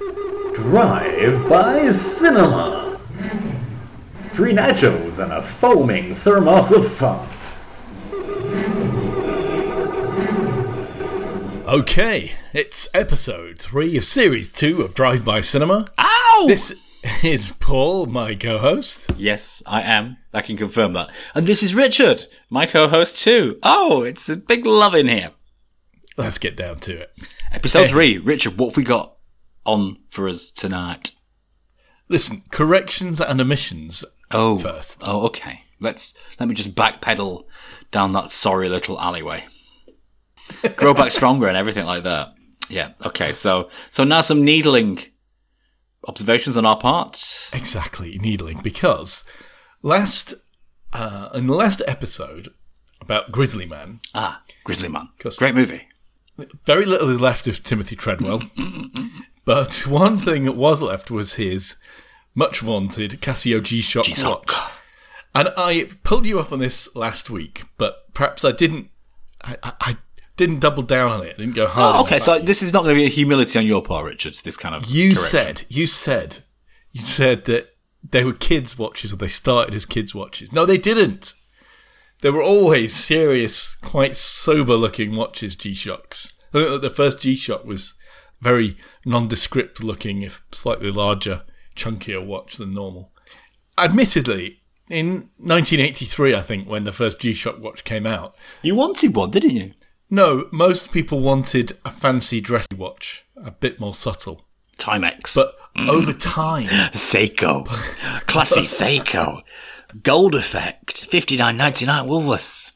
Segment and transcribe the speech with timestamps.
[0.00, 2.98] Drive by Cinema.
[4.32, 7.28] Three nachos and a foaming thermos of fun.
[11.66, 15.90] Okay, it's episode three of series two of Drive By Cinema.
[15.98, 16.44] Ow!
[16.48, 16.72] This
[17.22, 19.10] is Paul, my co-host.
[19.18, 20.16] Yes, I am.
[20.32, 21.10] I can confirm that.
[21.34, 23.58] And this is Richard, my co-host too.
[23.62, 25.32] Oh, it's a big love in here.
[26.16, 27.12] Let's get down to it.
[27.52, 27.88] Episode Hey.
[27.90, 28.18] three.
[28.18, 29.16] Richard, what have we got
[29.64, 31.12] on for us tonight?
[32.08, 35.02] Listen, corrections and omissions Oh, first.
[35.04, 35.62] Oh, okay.
[35.80, 37.44] Let's let me just backpedal
[37.90, 39.44] down that sorry little alleyway.
[40.76, 42.34] Grow back stronger and everything like that.
[42.68, 42.90] Yeah.
[43.04, 43.32] Okay.
[43.32, 45.00] So so now some needling
[46.06, 47.48] observations on our part.
[47.52, 49.24] Exactly, needling, because
[49.82, 50.34] last
[50.92, 52.48] uh, in the last episode
[53.00, 55.08] about Grizzly Man, Ah, Grizzly Man.
[55.38, 55.88] Great movie.
[56.66, 58.42] very little is left of Timothy Treadwell,
[59.50, 61.74] but one thing that was left was his
[62.36, 64.46] much vaunted Casio G-Shock G-Shock.
[64.46, 64.70] watch.
[65.34, 68.90] And I pulled you up on this last week, but perhaps I didn't.
[69.42, 69.96] I, I, I
[70.36, 71.34] didn't double down on it.
[71.34, 71.96] I didn't go hard.
[71.96, 74.34] Oh, okay, so this is not going to be a humility on your part, Richard.
[74.44, 75.30] This kind of you correction.
[75.30, 76.38] said you said
[76.92, 77.74] you said that
[78.08, 80.52] they were kids' watches, or they started as kids' watches.
[80.52, 81.34] No, they didn't.
[82.20, 85.56] They were always serious, quite sober-looking watches.
[85.56, 86.34] G-Shocks.
[86.50, 87.94] I think that The first G-Shock was
[88.40, 91.42] very nondescript looking, if slightly larger,
[91.76, 93.12] chunkier watch than normal.
[93.78, 99.30] Admittedly, in 1983, I think when the first G-Shock watch came out, you wanted one,
[99.30, 99.72] didn't you?
[100.12, 104.44] no, most people wanted a fancy dressy watch, a bit more subtle.
[104.76, 105.54] Timex, But
[105.88, 107.64] over time, Seiko,
[108.26, 109.42] classy Seiko,
[110.02, 112.72] gold effect, fifty nine ninety nine Woolworths.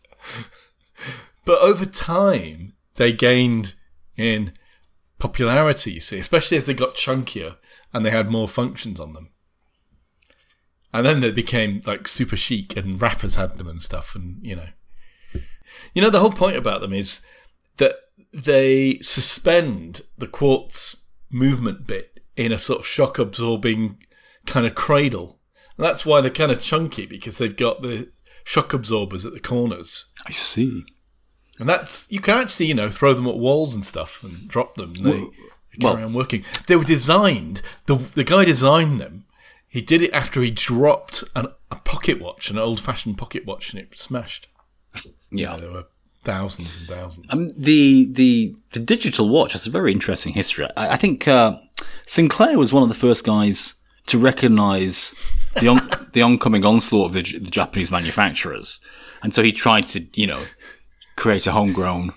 [1.44, 3.74] but over time, they gained
[4.16, 4.52] in
[5.24, 7.56] popularity, you see, especially as they got chunkier
[7.94, 9.30] and they had more functions on them.
[10.92, 14.54] And then they became like super chic and rappers had them and stuff and you
[14.54, 14.68] know.
[15.94, 17.24] You know the whole point about them is
[17.78, 17.94] that
[18.34, 23.96] they suspend the quartz movement bit in a sort of shock absorbing
[24.44, 25.40] kind of cradle.
[25.78, 28.12] And that's why they're kind of chunky because they've got the
[28.44, 30.04] shock absorbers at the corners.
[30.26, 30.84] I see.
[31.58, 34.74] And that's you can actually, you know, throw them at walls and stuff and drop
[34.74, 34.92] them.
[34.96, 35.30] And they, Well-
[35.72, 36.44] they carry well- on working.
[36.66, 37.62] They were designed.
[37.86, 39.24] the The guy designed them.
[39.68, 43.70] He did it after he dropped an, a pocket watch, an old fashioned pocket watch,
[43.72, 44.46] and it smashed.
[45.32, 45.56] Yeah.
[45.56, 45.86] There were
[46.22, 47.26] thousands and thousands.
[47.32, 50.66] Um, the the the digital watch has a very interesting history.
[50.76, 51.58] I, I think uh,
[52.06, 53.74] Sinclair was one of the first guys
[54.06, 55.14] to recognise
[55.60, 58.80] the on, the oncoming onslaught of the, the Japanese manufacturers,
[59.22, 60.44] and so he tried to you know
[61.16, 62.12] create a homegrown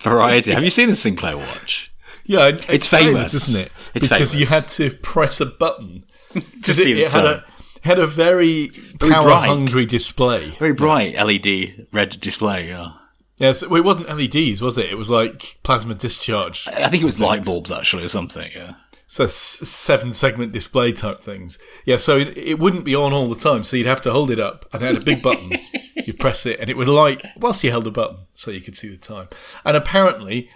[0.00, 0.52] variety.
[0.52, 1.90] Have you seen the Sinclair watch?
[2.24, 3.34] yeah, it- it's famous.
[3.34, 3.72] isn't it?
[3.94, 4.32] It's famous.
[4.32, 6.04] because you had to press a button
[6.62, 7.44] to see it, the it had a
[7.84, 8.68] had a very,
[9.00, 9.46] Very power bright.
[9.48, 10.50] hungry display.
[10.58, 12.68] very bright LED red display.
[12.68, 12.92] Yeah.
[13.38, 14.86] Yes, well, it wasn't LEDs, was it?
[14.86, 16.68] It was like plasma discharge.
[16.68, 18.52] I think it was light bulbs actually or something.
[18.54, 18.74] Yeah.
[19.08, 21.58] So s- seven segment display type things.
[21.84, 23.64] Yeah, so it, it wouldn't be on all the time.
[23.64, 25.58] So you'd have to hold it up and it had a big button.
[26.12, 28.76] you press it and it would light whilst you held the button so you could
[28.76, 29.28] see the time.
[29.64, 30.48] And apparently,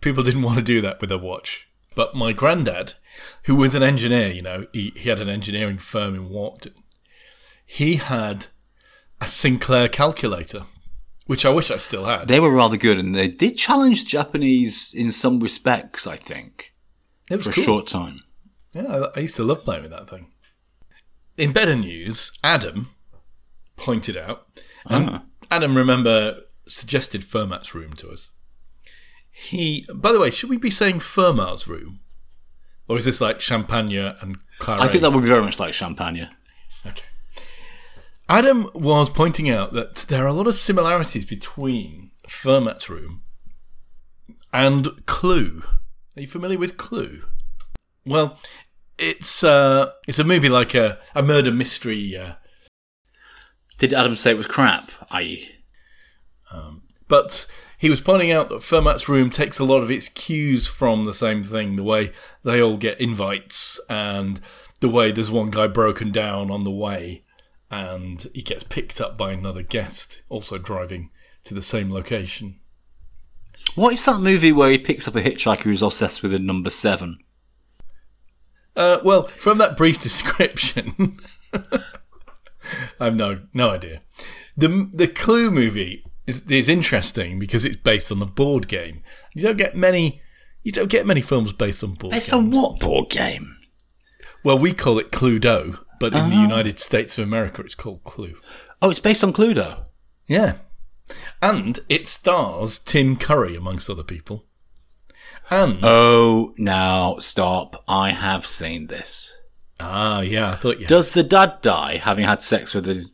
[0.00, 1.68] people didn't want to do that with a watch.
[1.94, 2.94] But my granddad,
[3.44, 6.74] who was an engineer, you know, he, he had an engineering firm in Warpton,
[7.66, 8.46] he had
[9.20, 10.64] a Sinclair calculator,
[11.26, 12.28] which I wish I still had.
[12.28, 16.06] They were rather good, and they did challenge the Japanese in some respects.
[16.06, 16.72] I think
[17.30, 18.22] It was for a short time.
[18.72, 20.32] Yeah, I used to love playing with that thing.
[21.36, 22.90] In better news, Adam
[23.76, 24.46] pointed out,
[24.88, 25.22] and Ah.
[25.50, 28.30] Adam, remember, suggested Fermat's room to us.
[29.30, 32.00] He, by the way, should we be saying Fermat's room,
[32.88, 34.82] or is this like Champagne and Claret?
[34.82, 36.28] I think that would be very much like Champagne.
[36.86, 37.04] Okay.
[38.28, 43.22] Adam was pointing out that there are a lot of similarities between Fermat's room
[44.52, 45.62] and Clue.
[46.16, 47.22] Are you familiar with Clue?
[48.04, 48.38] Well,
[48.98, 52.34] it's uh, it's a movie like a, a murder mystery, uh,
[53.78, 54.90] Did Adam say it was crap?
[55.10, 55.48] I.
[57.06, 57.46] but
[57.78, 61.14] he was pointing out that Fermat's room takes a lot of its cues from the
[61.14, 61.76] same thing.
[61.76, 62.12] The way
[62.44, 64.40] they all get invites, and
[64.80, 67.24] the way there's one guy broken down on the way,
[67.70, 71.10] and he gets picked up by another guest, also driving
[71.44, 72.56] to the same location.
[73.74, 76.70] What is that movie where he picks up a hitchhiker who's obsessed with a number
[76.70, 77.18] seven?
[78.74, 81.20] Uh, well, from that brief description,
[83.00, 84.02] I have no no idea.
[84.56, 89.02] the The Clue movie is is interesting because it's based on the board game.
[89.34, 90.20] You don't get many.
[90.62, 92.44] You don't get many films based on board Based games.
[92.44, 93.56] on what board game?
[94.44, 96.42] Well, we call it Cluedo, but in the Uh-huh.
[96.42, 98.36] United States of America, it's called Clue.
[98.82, 99.84] Oh, it's based on Cluedo.
[100.26, 100.58] Yeah.
[101.40, 104.44] And it stars Tim Curry, amongst other people.
[105.50, 107.82] And, Oh, now stop.
[107.88, 109.37] I have seen this.
[109.80, 113.12] Ah, yeah, I thought you Does the dad die having had sex with his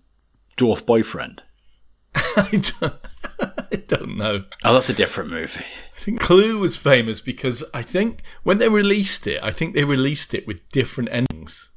[0.56, 1.42] dwarf boyfriend?
[2.14, 2.94] I don't,
[3.40, 4.44] I don't know.
[4.62, 5.64] Oh, that's a different movie.
[5.96, 9.84] I think Clue was famous because I think when they released it, I think they
[9.84, 11.70] released it with different endings.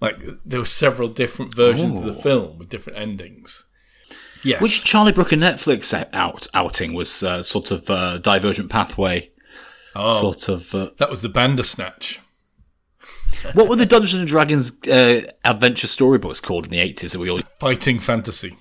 [0.00, 3.64] Like there were several different versions of the film with different endings.
[4.42, 4.62] Yes.
[4.62, 9.30] Which Charlie Brooker Netflix out outing was uh, sort of uh, Divergent Pathway,
[9.94, 10.74] oh, sort of.
[10.74, 12.20] Uh, that was the Bandersnatch.
[13.54, 17.30] What were the Dungeons and Dragons uh, adventure storybooks called in the eighties that we
[17.30, 17.40] all?
[17.58, 18.56] Fighting fantasy.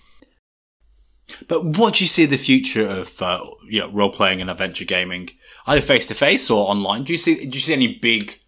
[1.47, 4.85] But what do you see the future of uh, you know role playing and adventure
[4.85, 5.29] gaming,
[5.67, 7.03] either face to face or online?
[7.03, 8.39] Do you see do you see any big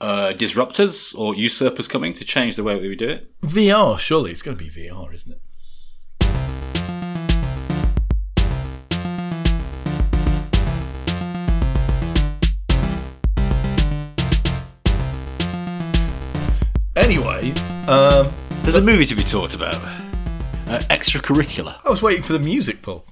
[0.00, 3.40] uh, disruptors or usurpers coming to change the way we do it?
[3.42, 5.40] VR, surely it's going to be VR, isn't it?
[17.88, 18.32] Um,
[18.62, 19.74] There's a movie to be talked about.
[19.74, 21.76] Uh, extracurricular.
[21.84, 23.04] I was waiting for the music, Paul.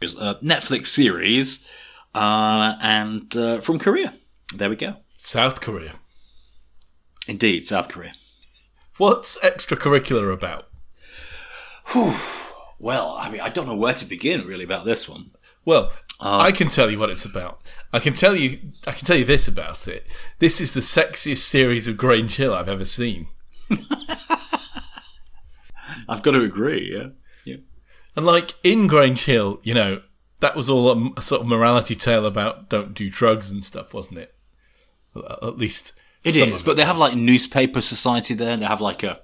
[0.00, 1.66] It's a Netflix series,
[2.14, 4.14] uh, and uh, from Korea.
[4.54, 4.96] There we go.
[5.16, 5.94] South Korea.
[7.28, 8.12] Indeed, South Korea.
[8.96, 10.68] What's extracurricular about?
[12.78, 15.32] Well, I mean, I don't know where to begin really about this one.
[15.64, 17.62] Well, I can tell you what it's about.
[17.92, 18.58] I can tell you.
[18.86, 20.06] I can tell you this about it.
[20.38, 23.28] This is the sexiest series of Grange Hill I've ever seen.
[26.08, 26.92] I've got to agree.
[26.96, 27.08] Yeah.
[27.44, 27.60] Yeah.
[28.16, 30.02] And like in Grange Hill, you know,
[30.40, 33.94] that was all a, a sort of morality tale about don't do drugs and stuff,
[33.94, 34.34] wasn't it?
[35.42, 35.92] At least
[36.24, 38.56] It some is, of but they have like newspaper society there.
[38.56, 39.20] They have like a,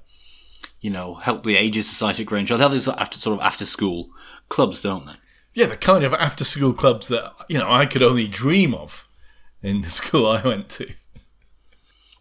[0.80, 2.48] you know, help the ages society at Grange.
[2.48, 2.58] Hill.
[2.58, 4.08] They have these after sort of after school
[4.48, 5.12] clubs, don't they?
[5.54, 9.08] Yeah, the kind of after school clubs that you know I could only dream of
[9.62, 10.92] in the school I went to.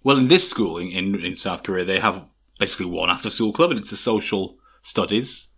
[0.06, 2.28] Well, in this school in, in, in South Korea, they have
[2.60, 5.50] basically one after school club, and it's the social studies.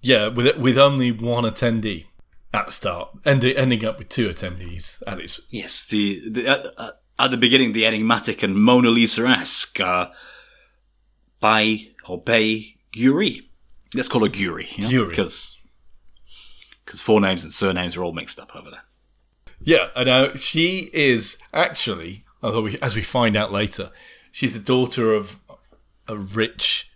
[0.00, 2.06] Yeah, with with only one attendee
[2.52, 6.70] at the start, ending ending up with two attendees at its Yes, the, the uh,
[6.76, 6.90] uh,
[7.20, 10.08] at the beginning, the enigmatic and Mona Lisa-esque uh,
[11.38, 13.42] Bai or Bei Guri.
[13.94, 15.10] Let's call her Guri, you know, Guri.
[15.10, 15.56] because
[16.84, 18.82] because forenames and surnames are all mixed up over there.
[19.60, 20.34] Yeah, I know.
[20.34, 23.90] she is actually, although we, as we find out later,
[24.30, 25.38] she's the daughter of
[26.06, 26.90] a rich.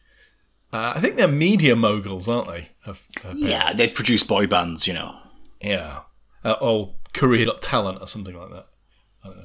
[0.72, 2.70] Uh, I think they're media moguls, aren't they?
[2.84, 2.94] Her
[3.34, 5.16] Yeah, they produce boy bands, you know.
[5.60, 6.00] yeah.
[6.44, 8.66] Uh, or Got Talent or something like that.
[9.22, 9.44] I don't know.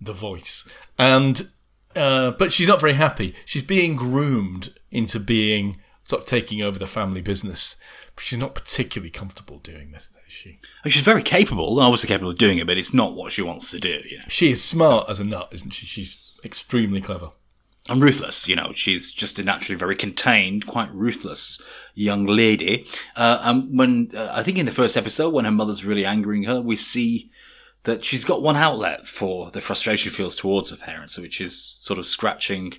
[0.00, 1.48] The Voice, and
[1.96, 3.34] uh, but she's not very happy.
[3.44, 7.76] She's being groomed into being sort of taking over the family business,
[8.20, 10.58] she's not particularly comfortable doing this, is she?
[10.86, 13.78] She's very capable, obviously capable of doing it, but it's not what she wants to
[13.78, 14.24] do, you know.
[14.28, 15.86] She is smart as a nut, isn't she?
[15.86, 17.30] She's extremely clever.
[17.88, 18.72] And ruthless, you know.
[18.74, 21.62] She's just a naturally very contained, quite ruthless
[21.94, 22.86] young lady.
[23.16, 26.44] Uh, and when, uh, I think in the first episode, when her mother's really angering
[26.44, 27.30] her, we see
[27.84, 31.76] that she's got one outlet for the frustration she feels towards her parents, which is
[31.80, 32.74] sort of scratching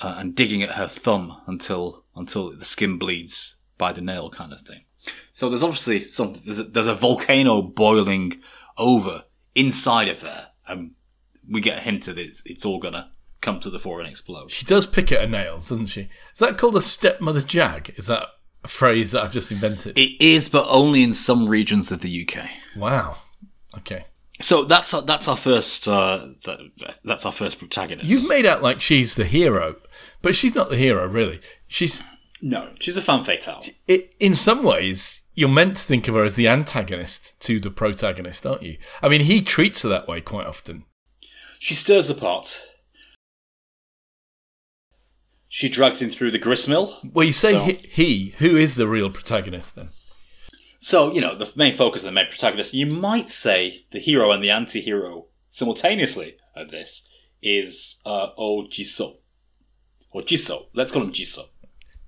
[0.00, 4.52] uh, and digging at her thumb until until the skin bleeds by the nail, kind
[4.52, 4.82] of thing.
[5.32, 8.40] So there's obviously some there's a, there's a volcano boiling
[8.78, 10.92] over inside of there, and
[11.48, 14.50] we get a hint that it's it's all gonna come to the fore and explode.
[14.50, 16.08] She does pick at her nails, doesn't she?
[16.32, 17.92] Is that called a stepmother jag?
[17.96, 18.26] Is that
[18.62, 19.98] a phrase that I've just invented?
[19.98, 22.48] It is, but only in some regions of the UK.
[22.76, 23.16] wow.
[23.76, 24.04] Okay.
[24.40, 26.58] So that's our, that's our first uh, that,
[27.04, 28.08] that's our first protagonist.
[28.08, 29.76] You've made out like she's the hero,
[30.22, 31.40] but she's not the hero, really.
[31.68, 32.02] She's,
[32.44, 33.62] no, she's a fan fatale.
[33.88, 37.70] i in some ways, you're meant to think of her as the antagonist to the
[37.70, 38.76] protagonist, aren't you?
[39.02, 40.84] I mean, he treats her that way quite often.
[41.58, 42.60] She stirs the pot.
[45.48, 46.98] She drags him through the gristmill.
[47.02, 49.88] Well, you say So- he, he, who is the real protagonist then?
[50.80, 54.30] So, you know, the main focus of the main protagonist, you might say the hero
[54.32, 57.08] and the anti hero simultaneously of this
[57.42, 59.16] is uh, Oh Jisoo.
[60.10, 60.66] Or Jisoo.
[60.74, 61.44] Let's call him Jisoo.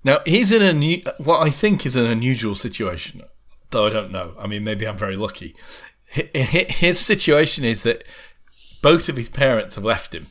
[0.06, 3.22] Now he's in a new, what I think is an unusual situation,
[3.72, 4.34] though I don't know.
[4.38, 5.56] I mean, maybe I'm very lucky.
[6.14, 8.04] Hi- hi- His situation is that
[8.82, 10.28] both of his parents have left him.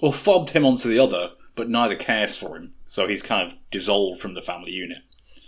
[0.00, 2.74] Or fobbed him onto the other, but neither cares for him.
[2.86, 4.98] So he's kind of dissolved from the family unit.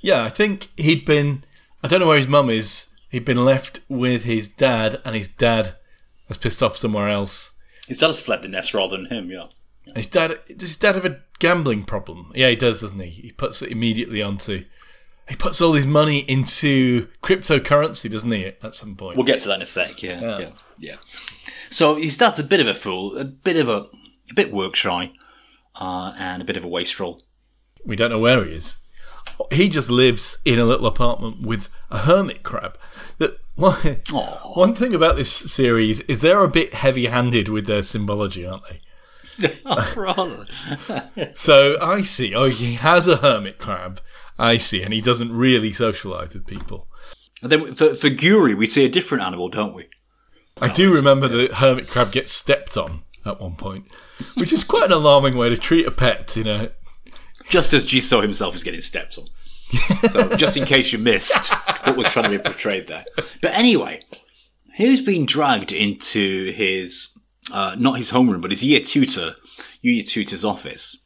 [0.00, 1.44] Yeah, I think he'd been.
[1.84, 2.88] I don't know where his mum is.
[3.10, 5.76] He'd been left with his dad, and his dad
[6.26, 7.52] has pissed off somewhere else.
[7.86, 9.30] His dad has fled the nest rather than him.
[9.30, 9.46] Yeah.
[9.86, 12.32] And his dad does his dad have a gambling problem?
[12.34, 13.10] Yeah, he does, doesn't he?
[13.10, 14.64] He puts it immediately onto.
[15.28, 18.46] He puts all his money into cryptocurrency, doesn't he?
[18.62, 19.16] At some point.
[19.16, 20.02] We'll get to that in a sec.
[20.02, 20.38] Yeah, Yeah.
[20.38, 20.96] yeah, yeah.
[21.68, 23.86] So he starts a bit of a fool, a bit of a,
[24.30, 25.10] a bit work shy,
[25.80, 27.22] uh, and a bit of a wastrel.
[27.84, 28.78] we don't know where he is.
[29.52, 32.78] He just lives in a little apartment with a hermit crab.
[33.18, 33.74] That one,
[34.54, 38.80] one thing about this series is they're a bit heavy-handed with their symbology, aren't they?
[39.96, 40.46] Rather.
[41.34, 42.34] So I see.
[42.34, 44.00] Oh, he has a hermit crab.
[44.38, 46.88] I see, and he doesn't really socialise with people.
[47.42, 49.88] And then for for Guri, we see a different animal, don't we?
[50.60, 53.86] I do remember the hermit crab gets stepped on at one point,
[54.34, 56.34] which is quite an alarming way to treat a pet.
[56.36, 56.68] You know,
[57.48, 59.28] Just as Jisoo himself is getting stepped on.
[60.10, 61.52] so just in case you missed
[61.84, 63.04] what was trying to be portrayed there.
[63.42, 64.02] But anyway,
[64.74, 67.08] he's been dragged into his
[67.52, 69.36] uh, not his homeroom, but his year tutor,
[69.82, 70.96] year tutor's office,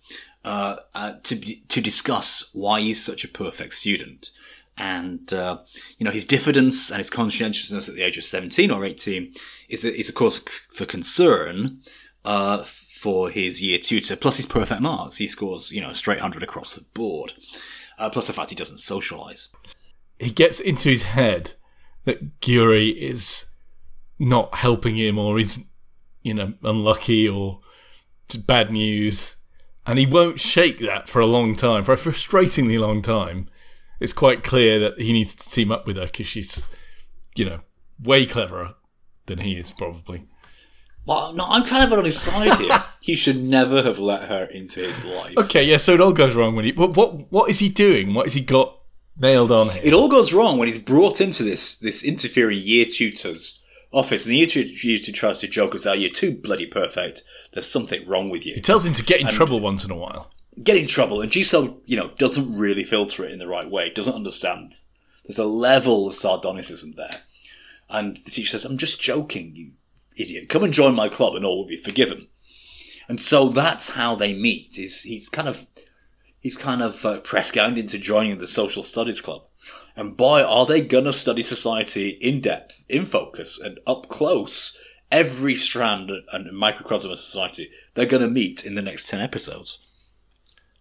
[0.45, 1.37] uh, uh, to
[1.69, 4.31] to discuss why he's such a perfect student,
[4.77, 5.59] and uh,
[5.99, 9.35] you know his diffidence and his conscientiousness at the age of seventeen or eighteen
[9.69, 11.81] is is of course for concern.
[12.25, 12.65] Uh,
[13.01, 16.43] for his year tutor, plus his perfect marks, he scores you know a straight hundred
[16.43, 17.33] across the board.
[17.99, 19.49] Uh, plus the fact he doesn't socialise.
[20.19, 21.55] he gets into his head
[22.05, 23.47] that Guri is
[24.19, 25.65] not helping him or is,
[26.23, 27.61] you know, unlucky or
[28.47, 29.37] bad news.
[29.87, 33.49] And he won't shake that for a long time, for a frustratingly long time.
[33.99, 36.67] It's quite clear that he needs to team up with her because she's,
[37.35, 37.61] you know,
[38.03, 38.75] way cleverer
[39.27, 40.27] than he is, probably.
[41.07, 42.85] Well, no, I'm kind of on his side here.
[43.01, 45.35] he should never have let her into his life.
[45.37, 46.73] Okay, yeah, so it all goes wrong when he.
[46.73, 48.15] But what, what is he doing?
[48.15, 48.79] What has he got
[49.19, 49.83] nailed on here?
[49.83, 53.60] It all goes wrong when he's brought into this this interfering year tutor's
[53.93, 55.99] office, and the tutor tries to joke us out.
[55.99, 57.23] You're too bloody perfect.
[57.53, 58.55] There's something wrong with you.
[58.55, 60.31] He tells him to get in trouble once in a while.
[60.63, 63.91] Get in trouble, and Jisoo, you know, doesn't really filter it in the right way.
[63.91, 64.81] Doesn't understand.
[65.25, 67.23] There's a level of sardonicism there,
[67.89, 69.73] and the teacher says, "I'm just joking, you
[70.17, 70.49] idiot.
[70.49, 72.29] Come and join my club, and all will be forgiven."
[73.09, 74.79] And so that's how they meet.
[74.79, 75.67] Is he's kind of
[76.41, 79.43] he's kind of uh, press ganged into joining the social studies club.
[79.97, 84.79] And boy, are they gonna study society in depth, in focus, and up close.
[85.13, 89.79] Every strand and microcosm of society they're gonna meet in the next ten episodes.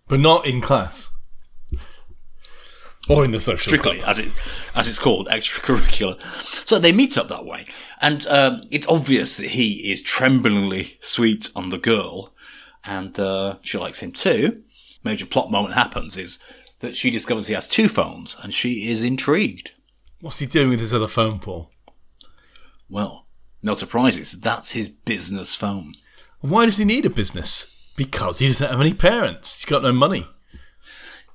[0.07, 1.09] But not in class.
[3.09, 4.09] Or in the social strictly club.
[4.09, 4.31] as it
[4.75, 6.21] as it's called extracurricular.
[6.67, 7.65] So they meet up that way,
[7.99, 12.33] and um, it's obvious that he is tremblingly sweet on the girl,
[12.85, 14.61] and uh, she likes him too.
[15.03, 16.37] Major plot moment happens is
[16.79, 19.71] that she discovers he has two phones, and she is intrigued.
[20.21, 21.71] What's he doing with his other phone, Paul?
[22.89, 23.27] Well,
[23.61, 24.39] no surprises.
[24.39, 25.93] That's his business phone.
[26.41, 27.75] Why does he need a business?
[27.95, 29.57] Because he doesn't have any parents.
[29.57, 30.27] He's got no money.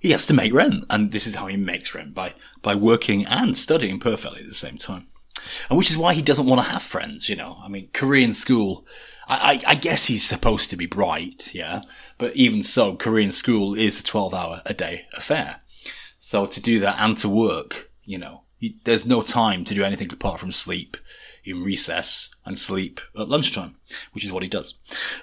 [0.00, 3.26] He has to make rent, and this is how he makes rent by by working
[3.26, 5.06] and studying perfectly at the same time.
[5.68, 7.28] And which is why he doesn't want to have friends.
[7.28, 8.86] You know, I mean, Korean school.
[9.26, 11.82] I, I, guess he's supposed to be bright, yeah.
[12.18, 15.60] But even so, Korean school is a twelve-hour a day affair.
[16.18, 18.42] So to do that and to work, you know,
[18.84, 20.96] there's no time to do anything apart from sleep
[21.44, 23.76] in recess and sleep at lunchtime,
[24.12, 24.74] which is what he does.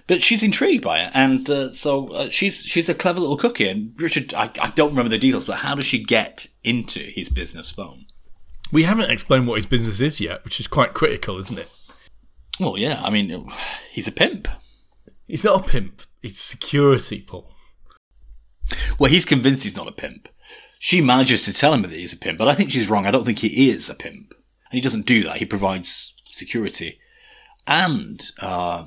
[0.07, 3.67] But she's intrigued by it, and uh, so uh, she's she's a clever little cookie.
[3.67, 7.29] And Richard, I, I don't remember the details, but how does she get into his
[7.29, 8.05] business phone?
[8.71, 11.69] We haven't explained what his business is yet, which is quite critical, isn't it?
[12.59, 13.49] Well, yeah, I mean,
[13.91, 14.47] he's a pimp.
[15.27, 16.01] He's not a pimp.
[16.21, 17.49] It's security, Paul.
[18.99, 20.27] Well, he's convinced he's not a pimp.
[20.79, 23.05] She manages to tell him that he's a pimp, but I think she's wrong.
[23.05, 24.33] I don't think he is a pimp.
[24.33, 25.37] And he doesn't do that.
[25.37, 26.99] He provides security
[27.67, 28.85] and uh,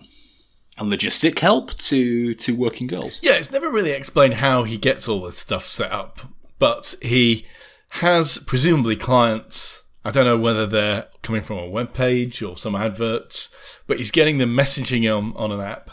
[0.78, 3.20] and logistic help to to working girls.
[3.22, 6.20] Yeah, it's never really explained how he gets all this stuff set up,
[6.58, 7.46] but he
[7.90, 9.83] has presumably clients.
[10.04, 13.54] I don't know whether they're coming from a web page or some adverts,
[13.86, 15.90] but he's getting them messaging on, on an app,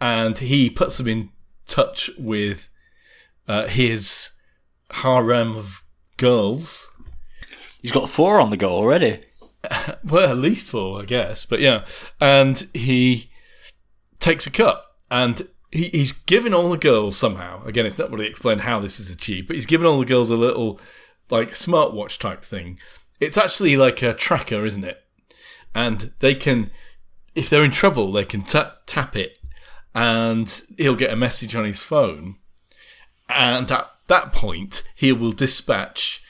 [0.00, 1.30] and he puts them in
[1.66, 2.68] touch with
[3.46, 4.32] uh, his
[4.90, 5.84] harem of
[6.16, 6.90] girls.
[7.80, 9.24] He's got four on the go already.
[10.02, 11.44] Well, at least four, I guess.
[11.44, 11.84] But yeah,
[12.18, 13.30] and he
[14.18, 17.62] takes a cut, and he, he's given all the girls somehow.
[17.64, 20.30] Again, it's not really explained how this is achieved, but he's given all the girls
[20.30, 20.80] a little
[21.28, 22.78] like smartwatch type thing.
[23.20, 25.02] It's actually like a tracker, isn't it?
[25.74, 26.70] And they can,
[27.34, 29.38] if they're in trouble, they can ta- tap it,
[29.94, 32.36] and he'll get a message on his phone,
[33.28, 36.22] and at that point, he will dispatch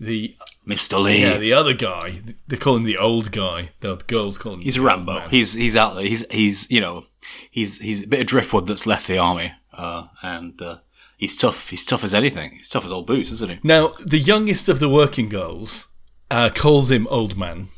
[0.00, 0.34] the
[0.66, 1.02] Mr.
[1.02, 1.22] Lee.
[1.22, 2.20] yeah the other guy.
[2.48, 3.70] They call him the old guy.
[3.80, 4.60] The girls call him.
[4.60, 5.14] He's the Rambo.
[5.20, 5.30] man.
[5.30, 6.04] He's he's out there.
[6.06, 7.06] He's he's you know
[7.50, 10.78] he's he's a bit of driftwood that's left the army, uh, and uh,
[11.16, 11.70] he's tough.
[11.70, 12.52] He's tough as anything.
[12.56, 13.58] He's tough as old boots, isn't he?
[13.62, 15.88] Now, the youngest of the working girls
[16.30, 17.68] uh, calls him old man.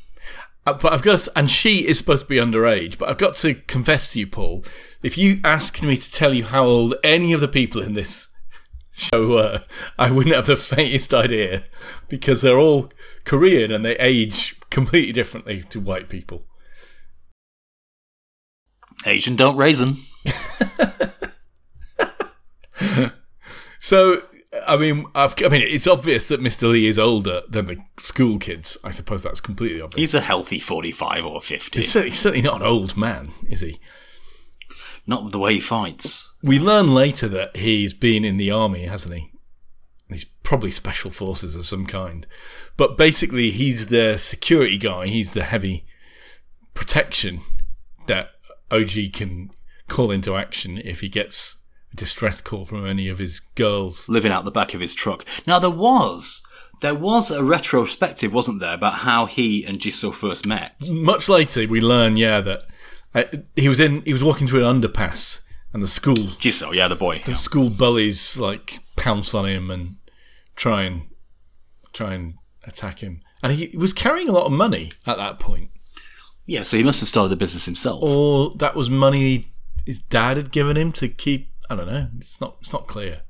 [0.66, 2.98] Uh, but I've got to, and she is supposed to be underage.
[2.98, 4.64] But I've got to confess to you, Paul,
[5.02, 8.28] if you asked me to tell you how old any of the people in this
[8.92, 9.64] show were,
[9.98, 11.64] I wouldn't have the faintest idea
[12.08, 12.90] because they're all
[13.24, 16.44] Korean and they age completely differently to white people.
[19.06, 19.98] Asian don't raisin.
[23.80, 24.22] So,
[24.68, 26.70] I mean, I've, I mean, it's obvious that Mr.
[26.70, 28.76] Lee is older than the school kids.
[28.84, 30.12] I suppose that's completely obvious.
[30.12, 31.80] He's a healthy forty-five or fifty.
[31.80, 33.80] He's certainly, he's certainly not an old man, is he?
[35.06, 36.32] Not the way he fights.
[36.42, 39.32] We learn later that he's been in the army, hasn't he?
[40.08, 42.26] He's probably special forces of some kind.
[42.76, 45.06] But basically, he's the security guy.
[45.06, 45.86] He's the heavy
[46.74, 47.40] protection
[48.06, 48.30] that
[48.70, 49.50] OG can
[49.88, 51.57] call into action if he gets
[51.92, 54.08] a distress call from any of his girls.
[54.08, 55.24] living out the back of his truck.
[55.46, 56.42] Now there was
[56.80, 60.76] there was a retrospective, wasn't there, about how he and Jisoo first met?
[60.90, 62.66] Much later, we learn, yeah, that
[63.14, 63.24] uh,
[63.56, 64.02] he was in.
[64.02, 65.40] He was walking through an underpass,
[65.72, 67.22] and the school Jisoo, yeah, the boy.
[67.24, 69.96] the school bullies like pounce on him and
[70.56, 71.08] try and
[71.92, 73.20] try and attack him.
[73.42, 75.70] And he was carrying a lot of money at that point.
[76.46, 78.02] Yeah, so he must have started the business himself.
[78.02, 79.52] Or that was money
[79.84, 82.08] his dad had given him to keep I don't know.
[82.18, 83.22] It's not it's not clear.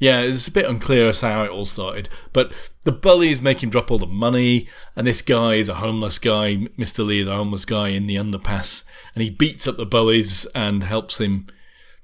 [0.00, 2.08] Yeah, it's a bit unclear as to how it all started.
[2.32, 2.52] But
[2.84, 6.54] the bullies make him drop all the money, and this guy is a homeless guy.
[6.78, 7.04] Mr.
[7.04, 8.84] Lee is a homeless guy in the underpass,
[9.14, 11.48] and he beats up the bullies and helps him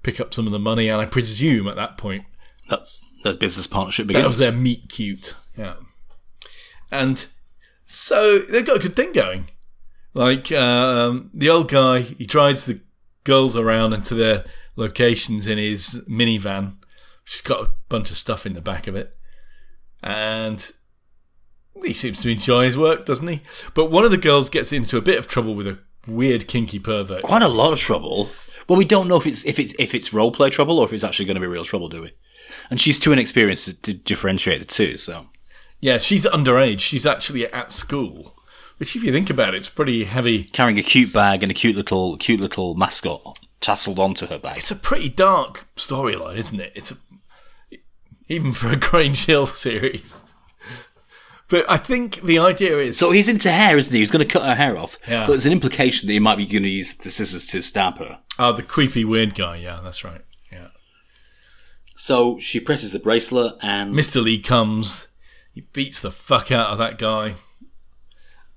[0.02, 0.88] pick up some of the money.
[0.88, 2.24] And I presume at that point
[2.68, 4.22] That's the business partnership Begins.
[4.24, 5.36] that was their meet cute.
[5.56, 5.74] Yeah.
[6.90, 7.26] And
[7.86, 9.50] so they've got a good thing going.
[10.14, 12.80] Like um, the old guy, he drives the
[13.22, 14.44] girls around into their
[14.76, 16.76] locations in his minivan,
[17.24, 19.16] She's got a bunch of stuff in the back of it.
[20.02, 20.70] And
[21.82, 23.40] he seems to enjoy his work, doesn't he?
[23.72, 26.78] But one of the girls gets into a bit of trouble with a weird kinky
[26.78, 27.22] pervert.
[27.22, 28.28] Quite a lot of trouble.
[28.68, 30.92] Well, we don't know if it's if it's if it's role play trouble or if
[30.92, 32.12] it's actually going to be real trouble, do we?
[32.70, 34.96] And she's too inexperienced to, to differentiate the two.
[34.98, 35.26] So
[35.80, 36.80] Yeah, she's underage.
[36.80, 38.36] She's actually at school,
[38.76, 41.54] which, if you think about it, it's pretty heavy carrying a cute bag and a
[41.54, 44.58] cute little cute little mascot tasseled onto her back.
[44.58, 46.72] it's a pretty dark storyline, isn't it?
[46.74, 46.96] It's a,
[48.28, 50.22] even for a Grange Hill series.
[51.48, 53.98] But I think the idea is So he's into hair, isn't he?
[54.00, 54.98] He's going to cut her hair off.
[55.06, 55.20] Yeah.
[55.22, 57.98] But there's an implication that he might be going to use the scissors to stab
[57.98, 58.18] her.
[58.38, 59.56] oh, the creepy weird guy.
[59.56, 60.22] Yeah, that's right.
[60.50, 60.68] Yeah,
[61.96, 64.22] So she presses the bracelet and Mr.
[64.22, 65.08] Lee comes,
[65.52, 67.34] he beats the fuck out of that guy,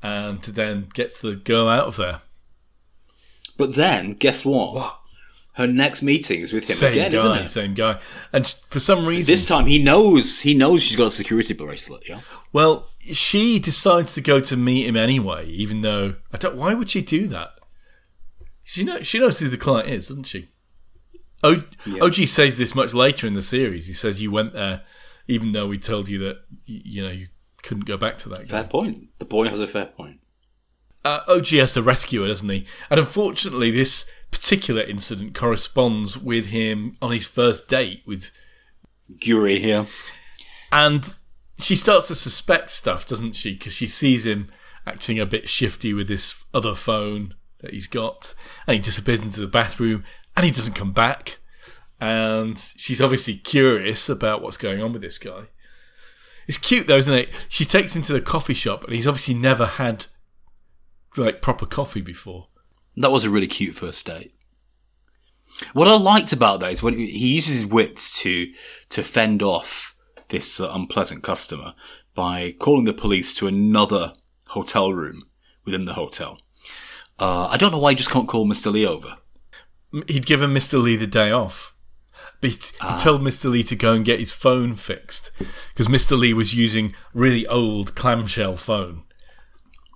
[0.02, 2.22] and then gets the girl out of there.
[3.58, 4.74] But then, guess what?
[4.76, 5.00] What?
[5.54, 7.48] Her next meeting is with him Same again, guy, isn't it?
[7.48, 8.00] same guy,
[8.32, 12.08] and for some reason, This time he knows he knows she's got a security bracelet.
[12.08, 12.20] Yeah.
[12.54, 16.58] Well, she decides to go to meet him anyway, even though I don't.
[16.58, 17.50] Why would she do that?
[18.66, 20.48] She know she knows who the client is, doesn't she?
[21.44, 21.64] O,
[22.02, 23.88] OG says this much later in the series.
[23.88, 24.82] He says you went there,
[25.28, 27.30] even though we told you that you know you
[27.64, 28.42] couldn't go back to that.
[28.42, 28.46] Guy.
[28.46, 28.70] Fair Guy.
[28.70, 29.08] point.
[29.18, 30.20] The boy has a fair point.
[31.08, 32.66] Uh, OG has to rescue her, doesn't he?
[32.90, 38.30] And unfortunately, this particular incident corresponds with him on his first date with
[39.24, 39.86] Guri here.
[40.70, 41.14] And
[41.58, 43.54] she starts to suspect stuff, doesn't she?
[43.54, 44.50] Because she sees him
[44.86, 48.36] acting a bit shifty with this other phone that he's got,
[48.68, 50.04] and he disappears into the bathroom,
[50.36, 51.38] and he doesn't come back.
[52.02, 55.44] And she's obviously curious about what's going on with this guy.
[56.50, 57.30] It's cute though, isn't it?
[57.48, 60.08] She takes him to the coffee shop, and he's obviously never had
[61.18, 62.48] like proper coffee before.
[62.96, 64.34] That was a really cute first date.
[65.74, 68.52] What I liked about that is when he uses his wits to
[68.90, 69.96] to fend off
[70.30, 71.74] this uh, unpleasant customer
[72.14, 74.14] by calling the police to another
[74.48, 75.24] hotel room
[75.66, 76.40] within the hotel.
[77.20, 78.72] Uh, I don't know why he just can't call Mr.
[78.72, 79.18] Lee over.
[80.08, 80.82] He'd given Mr.
[80.82, 81.76] Lee the day off.
[82.42, 83.50] But he, he told Mr.
[83.50, 85.32] Lee to go and get his phone fixed
[85.70, 86.18] because Mr.
[86.18, 89.04] Lee was using really old clamshell phone.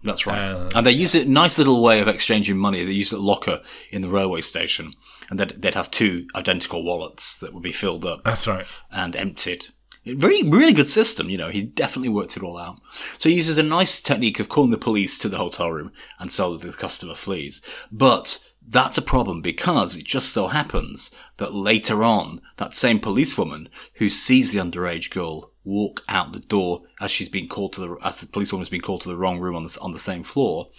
[0.04, 0.40] That's right.
[0.40, 2.84] Uh, and they use a nice little way of exchanging money.
[2.84, 3.62] They use a locker
[3.92, 4.94] in the railway station,
[5.30, 8.24] and they'd, they'd have two identical wallets that would be filled up.
[8.24, 8.66] That's right.
[8.92, 9.68] and emptied.
[10.04, 12.82] Very, really good system, you know, he definitely worked it all out.
[13.20, 16.32] So he uses a nice technique of calling the police to the hotel room and
[16.32, 17.62] so the customer flees.
[17.92, 23.70] But that's a problem because it just so happens that later on, that same policewoman
[23.96, 27.98] who sees the underage girl walk out the door as she's been called to the
[28.04, 30.24] as the policewoman has been called to the wrong room on the on the same
[30.24, 30.70] floor.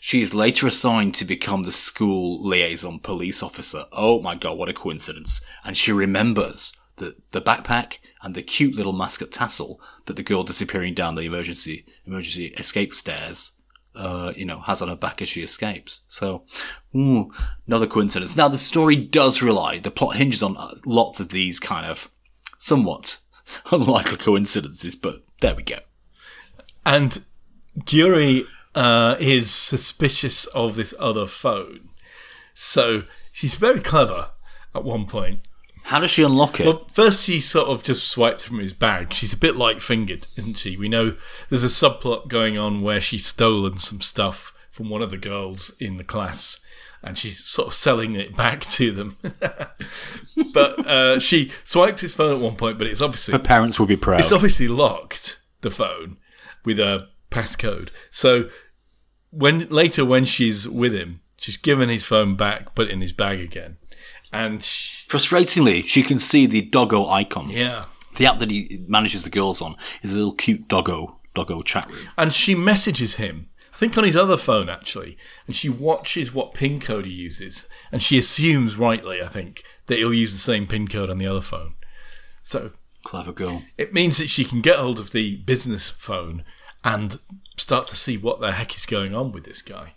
[0.00, 3.84] She is later assigned to become the school liaison police officer.
[3.92, 5.44] Oh my god, what a coincidence!
[5.64, 10.42] And she remembers the the backpack and the cute little mascot tassel that the girl
[10.42, 13.52] disappearing down the emergency emergency escape stairs
[13.94, 16.02] uh, you know, has on her back as she escapes.
[16.06, 16.44] So,
[16.94, 17.32] ooh,
[17.66, 18.36] another coincidence.
[18.36, 22.10] Now, the story does rely, the plot hinges on uh, lots of these kind of
[22.56, 23.18] somewhat
[23.70, 25.78] unlikely coincidences, but there we go.
[26.84, 27.24] And
[27.78, 31.90] Guri uh, is suspicious of this other phone.
[32.54, 34.30] So she's very clever
[34.74, 35.40] at one point.
[35.84, 36.66] How does she unlock it?
[36.66, 39.12] Well, first she sort of just swipes from his bag.
[39.12, 40.76] She's a bit light fingered, isn't she?
[40.76, 41.16] We know
[41.48, 45.74] there's a subplot going on where she's stolen some stuff from one of the girls
[45.80, 46.60] in the class
[47.02, 49.16] and she's sort of selling it back to them.
[50.52, 53.86] but uh, she swiped his phone at one point, but it's obviously Her parents will
[53.86, 54.20] be proud.
[54.20, 56.18] it's obviously locked the phone
[56.64, 57.88] with a passcode.
[58.10, 58.48] So
[59.30, 63.12] when later when she's with him, she's given his phone back, put it in his
[63.12, 63.78] bag again,
[64.32, 67.50] and she, Frustratingly, she can see the doggo icon.
[67.50, 67.86] yeah,
[68.16, 71.86] The app that he manages the girls on is a little cute doggo doggo chat
[71.88, 72.08] room.
[72.18, 73.48] and she messages him.
[73.80, 75.16] Think on his other phone actually,
[75.46, 79.96] and she watches what pin code he uses, and she assumes rightly, I think, that
[79.96, 81.76] he'll use the same pin code on the other phone.
[82.42, 82.72] So
[83.04, 83.62] Clever girl.
[83.78, 86.44] it means that she can get hold of the business phone
[86.84, 87.20] and
[87.56, 89.94] start to see what the heck is going on with this guy.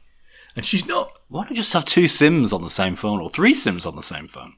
[0.56, 3.30] And she's not Why don't you just have two Sims on the same phone or
[3.30, 4.54] three Sims on the same phone?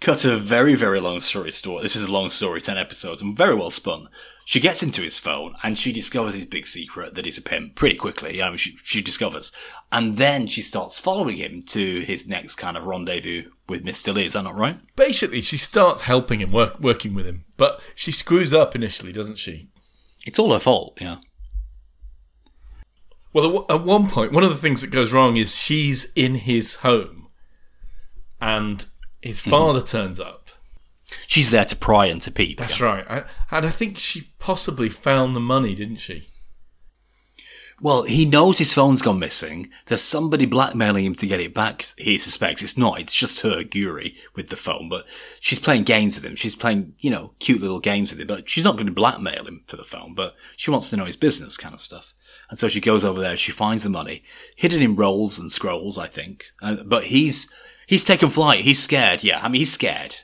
[0.00, 1.82] Cut a very, very long story short.
[1.82, 4.10] This is a long story, 10 episodes, and very well spun.
[4.44, 7.74] She gets into his phone and she discovers his big secret that he's a pimp
[7.76, 8.42] pretty quickly.
[8.42, 9.52] I mean, she, she discovers.
[9.90, 14.12] And then she starts following him to his next kind of rendezvous with Mr.
[14.14, 14.26] Lee.
[14.26, 14.78] Is that not right?
[14.96, 19.38] basically she starts helping him work working with him but she screws up initially doesn't
[19.38, 19.68] she
[20.26, 21.16] It's all her fault, yeah.
[23.32, 26.76] well at one point one of the things that goes wrong is she's in his
[26.76, 27.28] home
[28.40, 28.86] and
[29.20, 29.50] his mm-hmm.
[29.50, 30.43] father turns up
[31.26, 32.58] She's there to pry and to peep.
[32.58, 36.28] that's right I, and i think she possibly found the money didn't she
[37.80, 39.68] Well, he knows his phone's gone missing.
[39.86, 41.84] There's somebody blackmailing him to get it back.
[41.98, 43.00] He suspects it's not.
[43.00, 44.88] It's just her, Guri, with the phone.
[44.88, 45.06] But
[45.40, 46.36] she's playing games with him.
[46.36, 48.28] She's playing, you know, cute little games with him.
[48.28, 50.14] But she's not going to blackmail him for the phone.
[50.14, 52.14] But she wants to know his business kind of stuff.
[52.48, 53.36] And so she goes over there.
[53.36, 54.22] She finds the money
[54.56, 56.44] hidden in rolls and scrolls, I think.
[56.62, 57.52] Uh, but he's
[57.86, 58.60] he's taken flight.
[58.60, 59.24] He's scared.
[59.24, 60.20] Yeah, I mean, he's scared.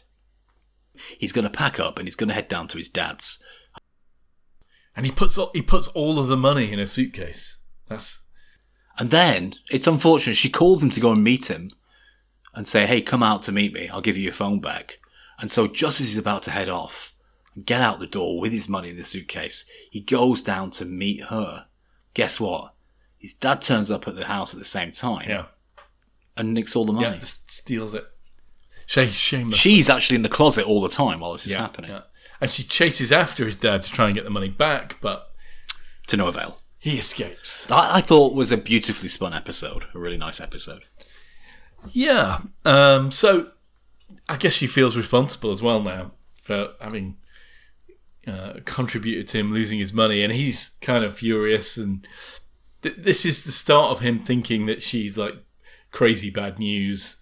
[1.18, 3.42] He's going to pack up and he's going to head down to his dad's.
[4.96, 8.22] and he puts all, he puts all of the money in a suitcase that's
[8.98, 10.36] And then it's unfortunate.
[10.36, 11.72] She calls him to go and meet him
[12.54, 13.88] and say, Hey, come out to meet me.
[13.88, 14.98] I'll give you your phone back.
[15.38, 17.14] And so just as he's about to head off
[17.54, 20.84] and get out the door with his money in the suitcase, he goes down to
[20.84, 21.66] meet her.
[22.14, 22.74] Guess what?
[23.18, 25.44] His dad turns up at the house at the same time yeah
[26.36, 27.06] and nicks all the money.
[27.06, 28.04] yeah just steals it
[28.90, 31.90] Shame, shameless She's actually in the closet all the time while this is yeah, happening.
[31.92, 32.00] yeah.
[32.40, 35.30] and she chases after his dad to try and get the money back but
[36.08, 36.58] To no avail.
[36.78, 39.84] he escapes I, I thought was a beautifully spun episode.
[39.94, 40.82] A really nice episode.
[41.92, 42.40] Yeah.
[42.64, 43.52] Um, so
[44.28, 46.10] I guess she feels responsible as well now
[46.42, 47.16] for having
[48.26, 51.76] uh, contributed to him losing his money, and he's kind of furious.
[51.76, 52.06] And
[52.82, 55.34] th- this is the start of him thinking that she's like
[55.90, 57.16] crazy bad news,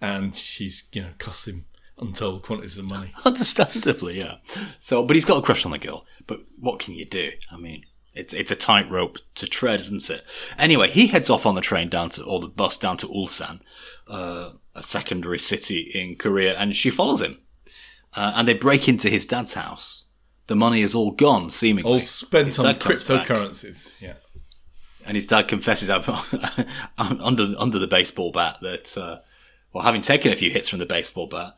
[0.00, 1.66] and she's you know cost him
[1.98, 3.12] untold quantities of money.
[3.24, 4.36] Understandably, yeah.
[4.78, 6.04] So, but he's got a crush on the girl.
[6.26, 7.32] But what can you do?
[7.50, 10.24] I mean, it's it's a tightrope to tread, isn't it?
[10.58, 13.60] Anyway, he heads off on the train down to, or the bus down to Ulsan,
[14.08, 17.38] uh, a secondary city in Korea, and she follows him.
[18.14, 20.04] Uh, and they break into his dad's house.
[20.46, 21.90] The money is all gone, seemingly.
[21.92, 23.94] All spent on cryptocurrencies.
[24.00, 24.14] Yeah.
[25.04, 25.90] and his dad confesses
[26.98, 29.18] under under the baseball bat that, uh,
[29.76, 31.54] well, having taken a few hits from the baseball bat,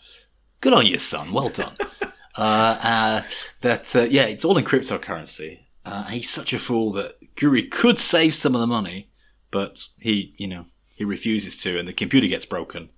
[0.61, 1.77] good on you, son, well done.
[2.37, 2.41] uh,
[2.83, 3.23] uh,
[3.61, 5.61] that uh, yeah, it's all in cryptocurrency.
[5.85, 9.13] Uh, he's such a fool that Guri could save some of the money,
[9.53, 10.65] but he, you know,
[10.97, 12.89] he refuses to, and the computer gets broken,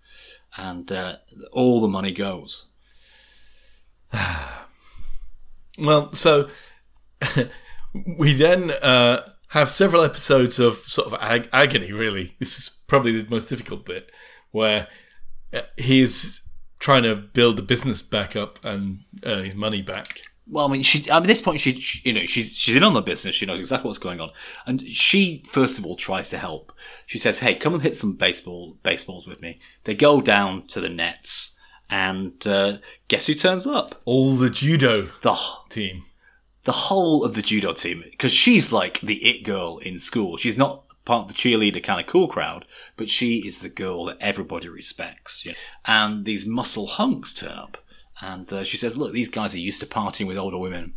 [0.56, 1.16] and uh,
[1.52, 2.68] all the money goes.
[5.78, 6.50] Well, so
[8.18, 12.36] we then uh, have several episodes of sort of ag- agony, really.
[12.38, 14.10] This is probably the most difficult bit,
[14.50, 14.88] where
[15.52, 16.42] uh, he is
[16.78, 20.20] trying to build the business back up and earn his money back.
[20.48, 21.08] Well, I mean, she.
[21.10, 23.34] I mean, at this point, she, she, you know, she's she's in on the business.
[23.36, 24.30] She knows exactly what's going on,
[24.66, 26.72] and she first of all tries to help.
[27.06, 30.80] She says, "Hey, come and hit some baseball baseballs with me." They go down to
[30.80, 31.56] the nets,
[31.88, 34.00] And uh, guess who turns up?
[34.04, 35.36] All the judo The
[35.68, 36.02] team.
[36.64, 40.36] the whole of the judo team because she's like the it girl in school.
[40.36, 42.64] She's not part of the cheerleader kind of cool crowd,
[42.96, 45.44] but she is the girl that everybody respects.
[45.44, 45.58] you know.
[45.86, 47.78] And these muscle hunks turn up,
[48.20, 50.94] and uh, she says, "Look, these guys are used to partying with older women.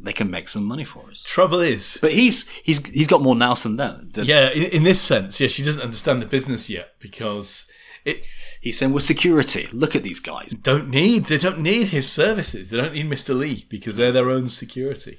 [0.00, 3.34] They can make some money for us." Trouble is, But he's he's he's got more
[3.34, 4.10] nous than them.
[4.14, 7.66] The- yeah, in, in this sense, yeah, she doesn't understand the business yet because
[8.04, 8.22] it
[8.60, 9.68] He's saying we're security.
[9.72, 10.50] Look at these guys.
[10.52, 12.70] don't need they don't need his services.
[12.70, 13.36] They don't need Mr.
[13.36, 15.18] Lee because they're their own security.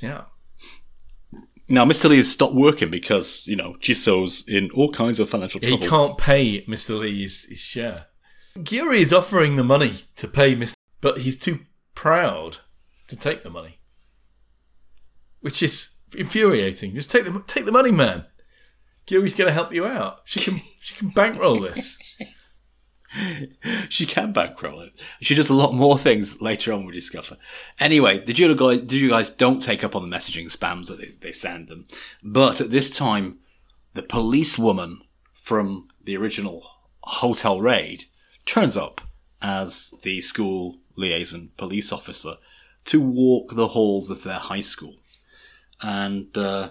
[0.00, 0.24] Yeah.
[1.68, 2.10] Now, Mr.
[2.10, 5.78] Lee has stopped working because you know Jisoo's in all kinds of financial trouble.
[5.78, 6.98] He can't pay Mr.
[6.98, 8.06] Lee his, his share.
[8.56, 10.74] Guri is offering the money to pay Mr.
[11.00, 11.60] But he's too
[11.94, 12.58] proud
[13.08, 13.78] to take the money,
[15.40, 16.94] which is infuriating.
[16.94, 18.26] Just take the take the money, man.
[19.06, 20.20] Guri's going to help you out.
[20.24, 21.98] She can she can bankroll this.
[23.88, 24.92] She can bankroll it.
[25.20, 27.36] She does a lot more things later on, we discover.
[27.78, 31.12] Anyway, the judo guys, judo guys don't take up on the messaging spams that they,
[31.20, 31.86] they send them.
[32.22, 33.38] But at this time,
[33.92, 35.02] the policewoman
[35.34, 36.66] from the original
[37.02, 38.04] hotel raid
[38.46, 39.00] turns up
[39.40, 42.36] as the school liaison police officer
[42.86, 44.96] to walk the halls of their high school.
[45.80, 46.70] And uh,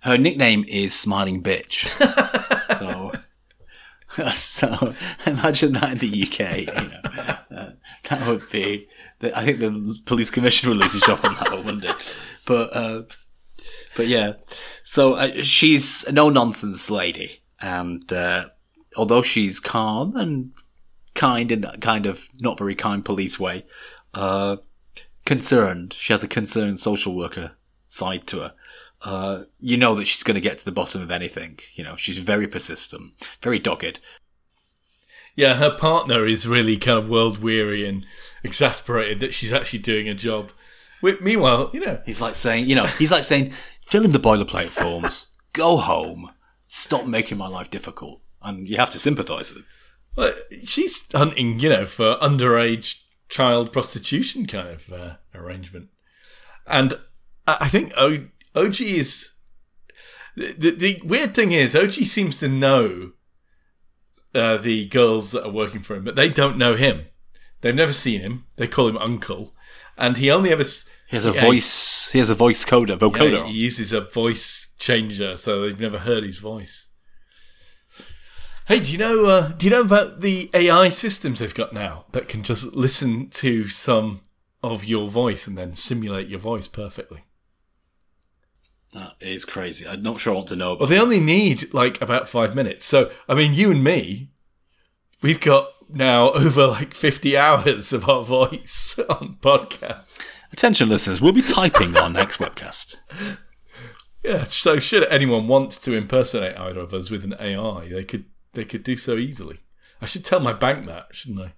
[0.00, 1.88] her nickname is Smiling Bitch.
[2.78, 3.11] so.
[4.34, 4.94] So
[5.26, 6.58] imagine that in the UK.
[6.58, 7.70] You know, uh,
[8.08, 8.88] that would be.
[9.22, 12.16] I think the police commissioner would lose his job on that one, wouldn't it?
[12.44, 13.02] But uh,
[13.96, 14.34] but yeah.
[14.84, 18.46] So uh, she's a no nonsense lady, and uh,
[18.96, 20.52] although she's calm and
[21.14, 23.64] kind in a kind of not very kind police way,
[24.14, 24.56] uh,
[25.24, 25.94] concerned.
[25.94, 27.52] She has a concerned social worker
[27.86, 28.54] side to her.
[29.04, 31.58] Uh, you know that she's going to get to the bottom of anything.
[31.74, 33.12] You know, she's very persistent,
[33.42, 33.98] very dogged.
[35.34, 38.04] Yeah, her partner is really kind of world weary and
[38.44, 40.52] exasperated that she's actually doing a job.
[41.20, 43.52] Meanwhile, you know, He's like saying, you know, he's like saying,
[43.84, 46.30] fill in the boilerplate forms, go home,
[46.66, 48.20] stop making my life difficult.
[48.40, 49.66] And you have to sympathise with him.
[50.16, 50.32] well,
[50.64, 55.88] she's hunting, you know, for underage child prostitution kind of uh, arrangement.
[56.66, 56.94] And
[57.46, 59.32] I think o- OG is.
[60.36, 63.12] The, the, the weird thing is, OG seems to know
[64.34, 67.06] uh, the girls that are working for him, but they don't know him.
[67.60, 68.46] They've never seen him.
[68.56, 69.52] They call him Uncle.
[69.96, 70.64] And he only ever.
[70.64, 73.32] He has a Yeah, voice, he has a voice coder, vocoder.
[73.32, 76.88] Yeah, he uses a voice changer, so they've never heard his voice.
[78.66, 79.26] Hey, do you know?
[79.26, 83.28] Uh, do you know about the AI systems they've got now that can just listen
[83.30, 84.22] to some
[84.62, 87.20] of your voice and then simulate your voice perfectly?
[88.92, 89.88] That is crazy.
[89.88, 92.84] I'm not sure I want to know Well, they only need like about five minutes.
[92.84, 94.30] So, I mean, you and me,
[95.22, 100.18] we've got now over like fifty hours of our voice on podcast.
[100.52, 102.96] Attention listeners, we'll be typing our next webcast.
[104.22, 108.26] Yeah, so should anyone want to impersonate either of us with an AI, they could
[108.52, 109.60] they could do so easily.
[110.00, 111.52] I should tell my bank that, shouldn't I?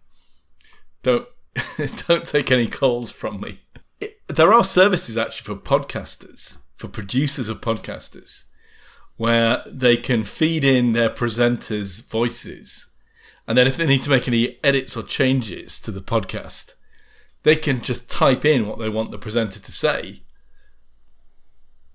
[1.02, 1.28] Don't
[2.06, 3.60] don't take any calls from me.
[4.00, 8.44] It, there are services actually for podcasters, for producers of podcasters,
[9.16, 12.88] where they can feed in their presenters' voices,
[13.46, 16.74] and then if they need to make any edits or changes to the podcast,
[17.42, 20.22] they can just type in what they want the presenter to say,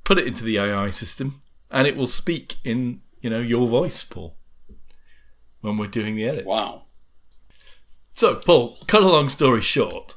[0.04, 1.40] put it into the AI system,
[1.72, 4.38] and it will speak in you know your voice, Paul,
[5.62, 6.48] when we're doing the edits.
[6.48, 6.84] Wow.
[8.14, 10.16] So, Paul, cut a long story short,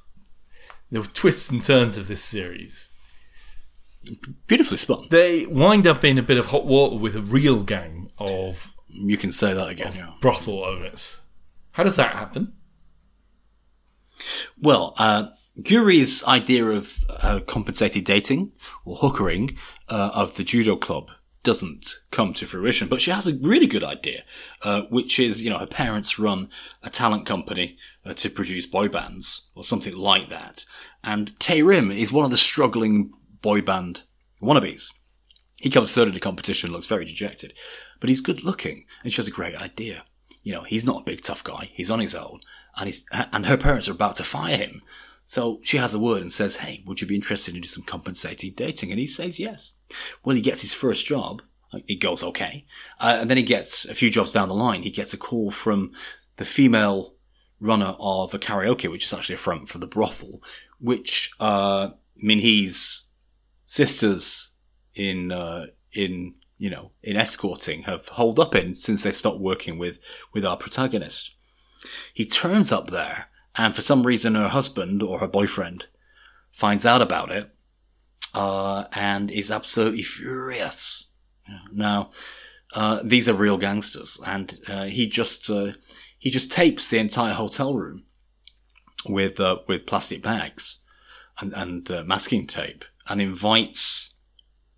[0.91, 2.92] the twists and turns of this series.
[4.47, 5.07] Beautifully spun.
[5.11, 9.17] They wind up in a bit of hot water with a real gang of You
[9.17, 9.93] can say that again.
[9.95, 10.13] yeah.
[10.21, 11.21] brothel owners.
[11.73, 12.53] How does that happen?
[14.61, 15.29] Well, uh,
[15.61, 18.53] Guri's idea of uh, compensated dating
[18.85, 19.57] or hookering
[19.89, 21.09] uh, of the judo club
[21.43, 24.23] doesn't come to fruition, but she has a really good idea,
[24.63, 26.49] uh, which is, you know, her parents run
[26.83, 30.65] a talent company uh, to produce boy bands or something like that.
[31.03, 33.13] And Taerim is one of the struggling
[33.43, 34.05] boy band
[34.41, 34.91] wannabes.
[35.57, 37.53] He comes third in the competition, looks very dejected,
[38.01, 40.05] but he's good looking and she has a great idea.
[40.43, 41.71] You know, he's not a big tough guy.
[41.73, 42.41] He's on his own
[42.77, 44.83] and he's, and her parents are about to fire him.
[45.25, 48.57] So she has a word and says, Hey, would you be interested in some compensated
[48.57, 48.91] dating?
[48.91, 49.73] And he says yes.
[50.25, 51.43] Well, he gets his first job.
[51.87, 52.67] It goes okay.
[52.99, 54.83] Uh, and then he gets a few jobs down the line.
[54.83, 55.93] He gets a call from
[56.37, 57.15] the female
[57.61, 60.43] runner of a karaoke, which is actually a front for the brothel,
[60.81, 63.07] which, uh, I mean he's
[63.73, 64.51] sisters
[64.95, 69.79] in, uh, in, you know, in escorting have holed up in since they've stopped working
[69.79, 69.99] with,
[70.35, 71.35] with our protagonist.
[72.13, 75.87] He turns up there, and for some reason, her husband or her boyfriend
[76.51, 77.51] finds out about it,
[78.35, 81.09] uh, and is absolutely furious.
[81.73, 82.11] Now,
[82.75, 85.73] uh, these are real gangsters, and uh, he just uh,
[86.19, 88.05] he just tapes the entire hotel room
[89.09, 90.83] with uh, with plastic bags
[91.41, 94.15] and, and uh, masking tape, and invites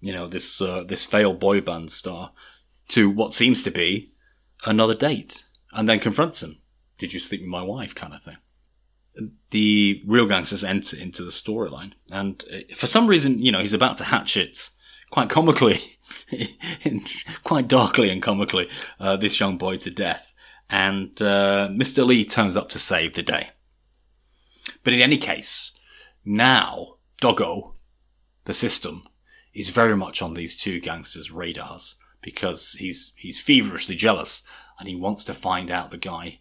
[0.01, 2.33] you know this this failed boy band star
[2.89, 4.13] to what seems to be
[4.67, 6.59] another date, and then confronts him.
[6.99, 7.95] Did you sleep with my wife?
[7.95, 8.37] Kind of thing
[9.51, 11.93] the real gangsters enter into the storyline.
[12.11, 14.71] And uh, for some reason, you know, he's about to hatch it
[15.11, 15.99] quite comically,
[17.45, 20.33] quite darkly and comically, uh, this young boy to death.
[20.69, 22.05] And uh, Mr.
[22.05, 23.51] Lee turns up to save the day.
[24.83, 25.73] But in any case,
[26.25, 27.74] now Doggo,
[28.45, 29.03] the system,
[29.53, 34.43] is very much on these two gangsters' radars because he's he's feverishly jealous
[34.79, 36.41] and he wants to find out the guy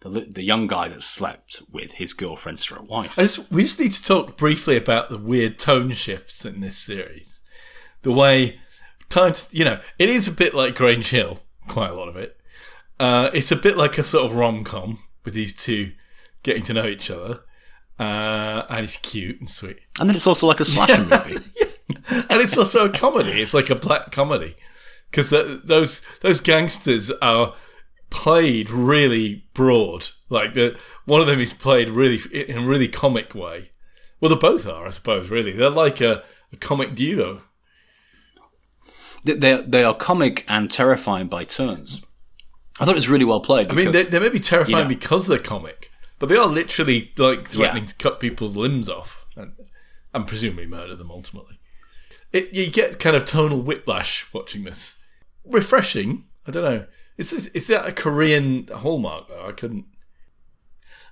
[0.00, 3.16] the the young guy that slept with his girlfriend's stroke wife.
[3.16, 7.40] Just, we just need to talk briefly about the weird tone shifts in this series.
[8.02, 8.60] The way
[9.08, 12.36] times, you know, it is a bit like Grange Hill, quite a lot of it.
[13.00, 15.92] Uh, it's a bit like a sort of rom com with these two
[16.42, 17.40] getting to know each other,
[17.98, 19.78] uh, and it's cute and sweet.
[19.98, 21.44] And then it's also like a slasher movie.
[22.28, 23.40] And it's also a comedy.
[23.42, 24.56] It's like a black comedy
[25.10, 27.54] because those those gangsters are
[28.10, 30.08] played really broad.
[30.28, 33.70] Like the one of them is played really in a really comic way.
[34.20, 35.30] Well, they both are, I suppose.
[35.30, 37.42] Really, they're like a, a comic duo.
[39.24, 42.02] They they are comic and terrifying by turns.
[42.80, 43.68] I thought it was really well played.
[43.68, 46.36] Because, I mean, they, they may be terrifying you know, because they're comic, but they
[46.36, 47.88] are literally like threatening yeah.
[47.88, 49.52] to cut people's limbs off and,
[50.12, 51.58] and presumably murder them ultimately.
[52.32, 54.98] It, you get kind of tonal whiplash watching this.
[55.44, 56.24] Refreshing.
[56.46, 56.86] I don't know.
[57.16, 59.46] Is this is that a Korean hallmark though?
[59.46, 59.86] I couldn't.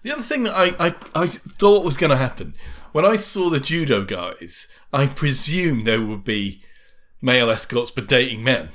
[0.02, 2.54] The other thing that I, I, I thought was going to happen
[2.92, 6.62] when I saw the judo guys, I presumed there would be
[7.20, 8.68] male escorts but dating men.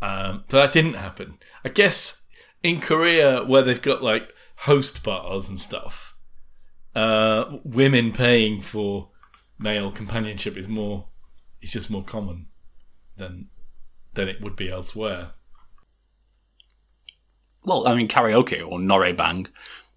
[0.00, 1.38] Um, but that didn't happen.
[1.64, 2.22] I guess
[2.62, 6.14] in Korea, where they've got like host bars and stuff,
[6.94, 9.10] uh, women paying for
[9.58, 11.08] male companionship is more,
[11.60, 12.46] it's just more common
[13.16, 13.48] than
[14.14, 15.30] than it would be elsewhere
[17.64, 19.46] well, I mean, karaoke or noraebang,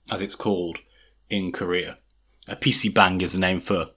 [0.09, 0.79] as it's called
[1.29, 1.97] in Korea.
[2.47, 3.87] A PC bang is the name for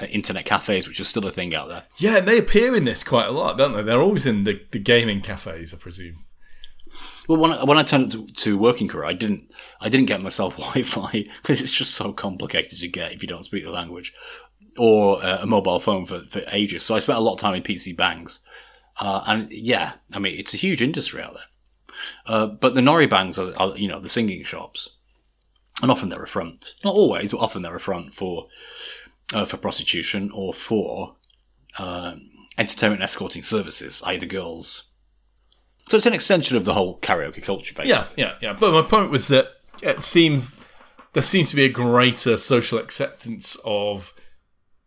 [0.00, 1.84] uh, internet cafes, which is still a thing out there.
[1.96, 3.82] Yeah, and they appear in this quite a lot, don't they?
[3.82, 6.24] They're always in the, the gaming cafes, I presume.
[7.28, 10.22] Well, when I, when I turned to, to working career, I didn't I didn't get
[10.22, 14.12] myself Wi-Fi because it's just so complicated to get if you don't speak the language,
[14.76, 16.82] or uh, a mobile phone for, for ages.
[16.82, 18.40] So I spent a lot of time in PC bangs,
[18.98, 21.44] uh, and yeah, I mean it's a huge industry out there.
[22.26, 24.90] Uh, but the noraebangs are, are, you know, the singing shops.
[25.82, 26.74] And often they're a front.
[26.84, 28.48] Not always, but often they're a front for,
[29.32, 31.16] uh, for prostitution or for,
[31.78, 32.16] uh,
[32.58, 34.89] entertainment escorting services, either girls.
[35.90, 37.90] So it's an extension of the whole karaoke culture, basically.
[37.90, 38.52] Yeah, yeah, yeah.
[38.52, 39.48] But my point was that
[39.82, 40.54] it seems
[41.14, 44.14] there seems to be a greater social acceptance of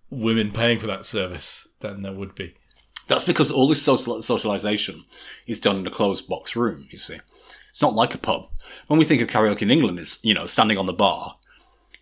[0.09, 2.55] women paying for that service than there would be.
[3.09, 5.03] That's because all this social socialization
[5.45, 7.19] is done in a closed box room, you see.
[7.69, 8.47] It's not like a pub.
[8.87, 11.35] When we think of karaoke in England, it's, you know, standing on the bar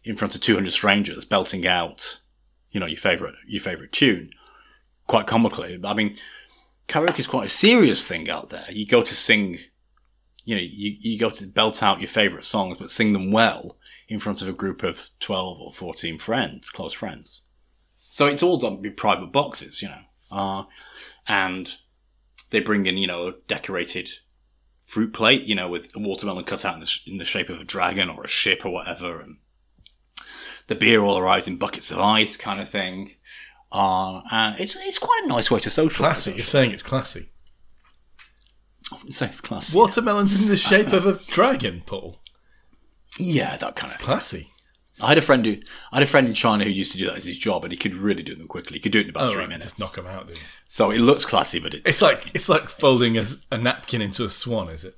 [0.04, 2.20] in front of 200 strangers belting out,
[2.70, 4.30] you know, your favorite, your favorite tune.
[5.08, 5.80] Quite comically.
[5.84, 6.18] I mean,
[6.92, 8.66] karaoke is quite a serious thing out there.
[8.70, 9.60] You go to sing,
[10.44, 13.78] you know, you, you go to belt out your favorite songs, but sing them well
[14.10, 17.42] in front of a group of 12 or 14 friends, close friends.
[18.10, 20.02] So it's all done with private boxes, you know.
[20.30, 20.64] Uh,
[21.28, 21.78] and
[22.50, 24.10] they bring in, you know, a decorated
[24.84, 27.62] fruit plate, you know, with a watermelon cut out in the, in the shape of
[27.62, 29.38] a dragon or a ship or whatever, and
[30.68, 33.16] the beer all arrives in buckets of ice, kind of thing.
[33.72, 35.96] Uh, and it's it's quite a nice way to socialise.
[35.96, 36.32] Classy.
[36.34, 37.30] You're saying it's classy.
[38.92, 39.78] I wouldn't it's classy.
[39.78, 42.18] Watermelons in the shape of a dragon, Paul.
[43.18, 44.50] Yeah, that kind it's of classy.
[45.02, 45.58] I had a friend who
[45.92, 47.72] I had a friend in China who used to do that as his job, and
[47.72, 48.78] he could really do them quickly.
[48.78, 49.70] He could do it in about oh, three right, minutes.
[49.70, 50.40] Just knock them out, dude.
[50.66, 54.24] So it looks classy, but it's it's like it's like folding a, a, napkin into
[54.26, 54.96] a swan, is it?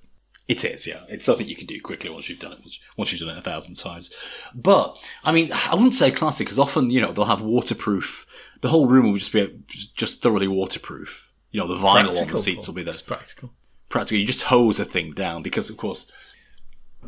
[0.47, 1.03] It is, yeah.
[1.07, 2.59] It's something you can do quickly once you've done it.
[2.97, 4.11] Once you've done it a thousand times.
[4.53, 8.25] But I mean, I wouldn't say classy because often you know they'll have waterproof.
[8.63, 11.29] The whole room will just be just thoroughly waterproof.
[11.51, 12.93] You know, the vinyl practical, on the seats will be there.
[12.93, 13.53] Just practical.
[13.89, 14.21] Practical.
[14.21, 16.09] You just hose a thing down because, of course.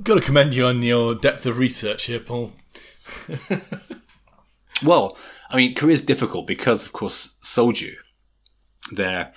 [0.03, 2.51] Got to commend you on your depth of research here, Paul.
[4.83, 5.17] well,
[5.49, 7.93] I mean, Korea's difficult because, of course, soju,
[8.91, 9.31] their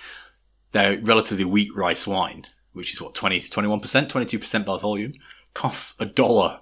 [0.73, 4.77] their relatively weak rice wine, which is what 20, 21 percent, twenty two percent by
[4.77, 5.13] volume,
[5.53, 6.59] costs a dollar.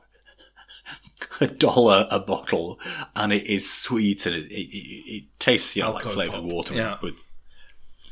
[1.42, 2.80] A dollar a bottle,
[3.16, 6.76] and it is sweet and it, it, it, it tastes you know, like flavored water
[6.76, 6.98] yeah.
[7.02, 7.24] with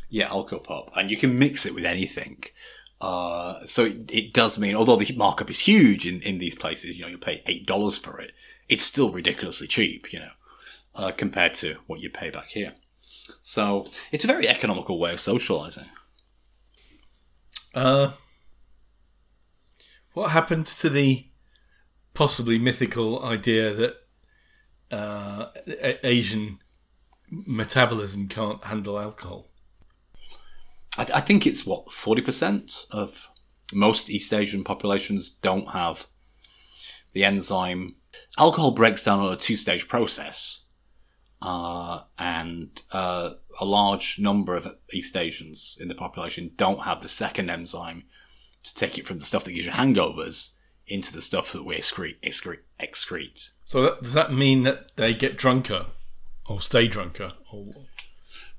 [0.10, 2.44] yeah alcohol pop, and you can mix it with anything.
[3.02, 6.98] Uh, so it, it does mean, although the markup is huge in, in these places,
[6.98, 8.32] you know, you pay eight dollars for it.
[8.68, 10.32] It's still ridiculously cheap, you know,
[10.96, 12.74] uh, compared to what you pay back here.
[13.42, 15.90] So it's a very economical way of socializing.
[17.74, 18.12] Uh,
[20.14, 21.28] what happened to the
[22.16, 23.96] possibly mythical idea that
[24.92, 26.60] uh, A- Asian
[27.30, 29.48] metabolism can't handle alcohol?
[30.98, 33.28] I, th- I think it's what forty percent of
[33.74, 36.08] most East Asian populations don't have
[37.14, 37.98] the enzyme.
[38.38, 40.66] Alcohol breaks down on a two-stage process,
[41.42, 47.10] uh, and uh, a large number of East Asians in the population don't have the
[47.10, 48.04] second enzyme
[48.64, 50.55] to take it from the stuff that gives you hangovers
[50.88, 52.18] into the stuff that we excrete.
[52.22, 53.50] excrete, excrete.
[53.64, 55.88] So that, does that mean that they get drunker
[56.48, 57.34] or stay drunker?
[57.52, 57.74] Or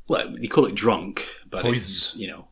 [0.09, 2.49] well, you call it drunk, but it's you know,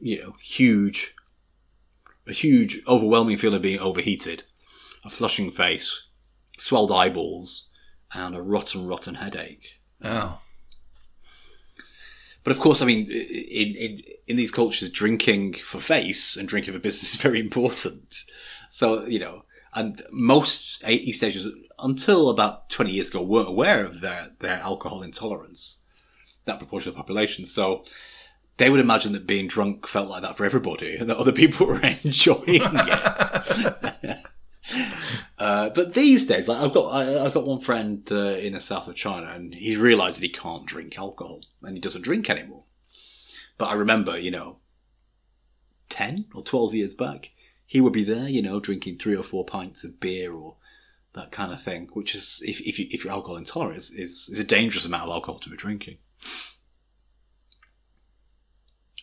[0.00, 1.14] you know, huge,
[2.26, 4.44] a huge, overwhelming feeling of being overheated,
[5.04, 6.06] a flushing face,
[6.58, 7.68] swelled eyeballs,
[8.14, 9.66] and a rotten, rotten headache.
[10.02, 10.40] oh,
[12.44, 16.74] But of course, I mean, in in in these cultures, drinking for face and drinking
[16.74, 18.24] for business is very important.
[18.70, 24.00] So you know, and most East Asians, until about twenty years ago, weren't aware of
[24.00, 25.78] their their alcohol intolerance.
[26.44, 27.84] That proportion of the population, so
[28.56, 31.66] they would imagine that being drunk felt like that for everybody, and that other people
[31.68, 34.16] were enjoying it.
[35.38, 38.60] Uh, but these days, like I've got, I, I've got one friend uh, in the
[38.60, 42.30] south of China, and he's realised that he can't drink alcohol, and he doesn't drink
[42.30, 42.64] anymore.
[43.58, 44.58] But I remember, you know,
[45.88, 47.30] ten or twelve years back,
[47.66, 50.56] he would be there, you know, drinking three or four pints of beer or
[51.14, 54.28] that kind of thing, which is, if if, you, if you're alcohol intolerant, is, is
[54.32, 55.98] is a dangerous amount of alcohol to be drinking.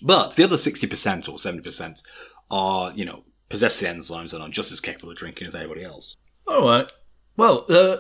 [0.02, 2.02] But the other sixty percent or seventy percent
[2.50, 5.84] are, you know, possess the enzymes and are just as capable of drinking as anybody
[5.84, 6.16] else.
[6.48, 6.92] all right.
[7.38, 7.98] Well, uh,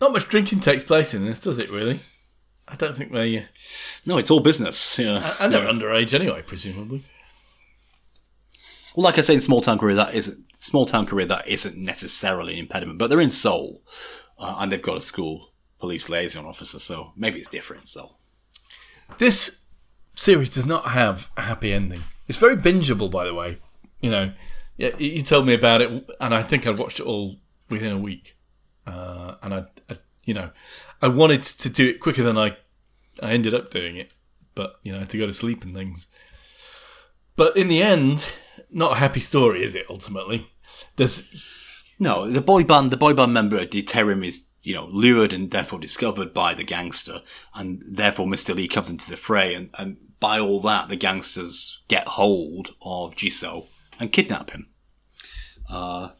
[0.00, 1.70] not much drinking takes place in this, does it?
[1.70, 2.00] Really?
[2.68, 3.38] I don't think they.
[3.38, 3.42] Uh,
[4.04, 4.98] No, it's all business.
[4.98, 5.34] Yeah.
[5.40, 7.02] and they're underage anyway, presumably.
[8.94, 11.26] Well, like I say, in small town Korea, that isn't small town Korea.
[11.26, 13.82] That isn't necessarily an impediment, but they're in Seoul,
[14.38, 17.82] uh, and they've got a school police liaison officer, so maybe it's different.
[17.82, 18.18] in Seoul.
[19.18, 19.60] This
[20.14, 22.04] series does not have a happy ending.
[22.26, 23.58] It's very bingeable, by the way.
[24.00, 24.32] You know,
[24.76, 27.36] yeah, you told me about it, and I think I watched it all
[27.70, 28.36] within a week.
[28.86, 30.50] Uh, and I, I, you know,
[31.00, 32.56] I wanted to do it quicker than I,
[33.22, 34.14] I ended up doing it,
[34.54, 36.08] but you know, to go to sleep and things.
[37.36, 38.32] But in the end,
[38.70, 39.86] not a happy story, is it?
[39.88, 40.48] Ultimately,
[40.96, 41.24] there's
[41.98, 45.78] No, the boy band, the boy band member Terim is, you know, lured and therefore
[45.78, 47.22] discovered by the gangster,
[47.54, 48.54] and therefore Mr.
[48.54, 53.14] Lee comes into the fray, and, and by all that, the gangsters get hold of
[53.14, 53.66] Jisoo
[53.98, 54.68] and kidnap him.
[55.68, 56.10] Uh,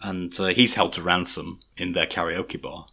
[0.00, 2.86] and uh, he's held to ransom in their karaoke bar.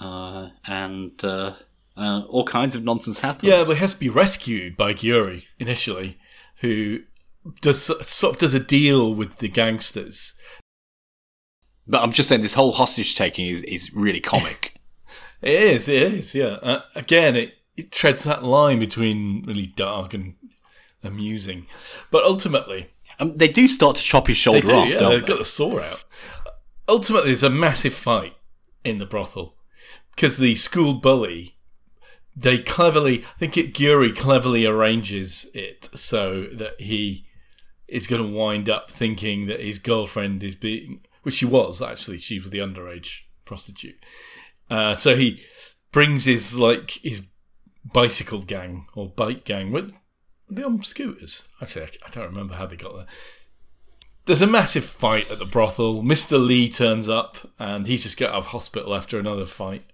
[0.00, 1.54] Uh, and uh,
[1.96, 3.50] uh, all kinds of nonsense happens.
[3.50, 6.18] Yeah, but he has to be rescued by Gyuri initially,
[6.60, 7.00] who
[7.60, 10.34] does sort of does a deal with the gangsters.
[11.86, 14.72] But I'm just saying, this whole hostage taking is, is really comic.
[15.42, 16.56] It is, it is, yeah.
[16.62, 20.34] Uh, again, it, it treads that line between really dark and
[21.04, 21.66] amusing,
[22.10, 22.88] but ultimately
[23.18, 24.72] um, they do start to chop his they shoulder do.
[24.72, 25.26] off, yeah, don't they've they?
[25.26, 26.04] got the saw out.
[26.88, 28.34] Ultimately, there's a massive fight
[28.84, 29.56] in the brothel
[30.14, 31.52] because the school bully.
[32.38, 37.24] They cleverly, I think it Gyuri cleverly arranges it so that he
[37.88, 42.18] is going to wind up thinking that his girlfriend is being, which she was actually,
[42.18, 43.96] she was the underage prostitute.
[44.68, 45.40] Uh, so he
[45.92, 47.22] brings his like his
[47.90, 49.92] bicycle gang or bike gang with
[50.48, 51.48] they on scooters.
[51.60, 53.06] Actually, I, don't remember how they got there.
[54.26, 56.02] There's a massive fight at the brothel.
[56.02, 56.44] Mr.
[56.44, 59.84] Lee turns up and he's just got out of hospital after another fight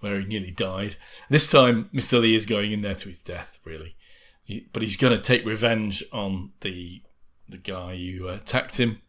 [0.00, 0.96] where he nearly died.
[1.28, 2.20] This time, Mr.
[2.20, 3.96] Lee is going in there to his death, really.
[4.42, 7.02] He, but he's going to take revenge on the
[7.48, 9.00] the guy who uh, attacked him,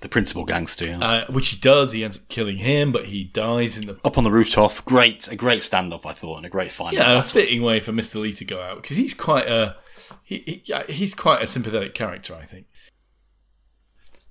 [0.00, 0.86] The principal gangster.
[0.86, 0.98] yeah.
[0.98, 1.92] uh, which he does.
[1.92, 5.26] He ends up killing him, but he dies in the Up on the rooftop, great,
[5.26, 6.94] a great standoff, I thought, and a great final.
[6.94, 8.20] yeah, a fitting way for Mr.
[8.20, 9.76] Lee to go out because he's quite a
[10.22, 12.66] he, he he's quite a sympathetic character, I think.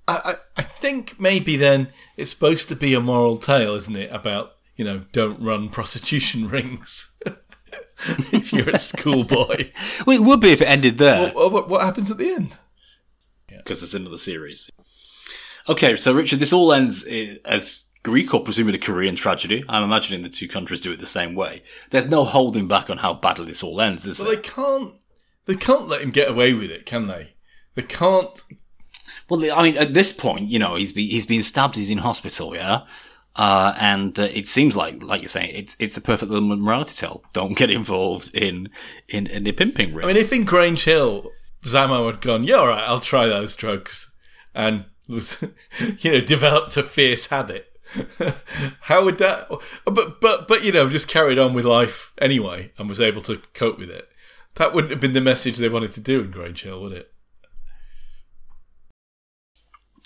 [0.07, 4.09] I, I I think maybe then it's supposed to be a moral tale, isn't it?
[4.11, 7.11] About you know, don't run prostitution rings
[8.32, 9.72] if you're a schoolboy.
[10.05, 11.34] Well, it would be if it ended there.
[11.34, 12.57] what, what, what happens at the end?
[13.49, 14.70] because there's another series.
[15.70, 17.03] Okay, so Richard, this all ends
[17.45, 19.63] as Greek or presumably Korean tragedy.
[19.68, 21.63] I'm imagining the two countries do it the same way.
[21.89, 24.36] There's no holding back on how badly this all ends, is But there?
[24.36, 24.93] they can't.
[25.45, 27.34] They can't let him get away with it, can they?
[27.76, 28.43] They can't.
[29.30, 31.76] Well, I mean, at this point, you know, he's be, he's been stabbed.
[31.76, 32.82] He's in hospital, yeah.
[33.36, 36.93] Uh, and uh, it seems like, like you're saying, it's it's a perfect little morality
[36.95, 37.24] tale.
[37.34, 38.70] Don't get involved in
[39.09, 40.05] in, in a pimping ring.
[40.05, 41.30] I mean, if in Grange Hill,
[41.63, 44.11] Zammo had gone, yeah, all right, I'll try those drugs,
[44.55, 45.43] and was,
[45.99, 47.72] you know, developed a fierce habit.
[48.82, 49.47] How would that?
[49.86, 53.41] But but but you know, just carried on with life anyway, and was able to
[53.53, 54.10] cope with it.
[54.55, 57.14] That wouldn't have been the message they wanted to do in Grange Hill, would it?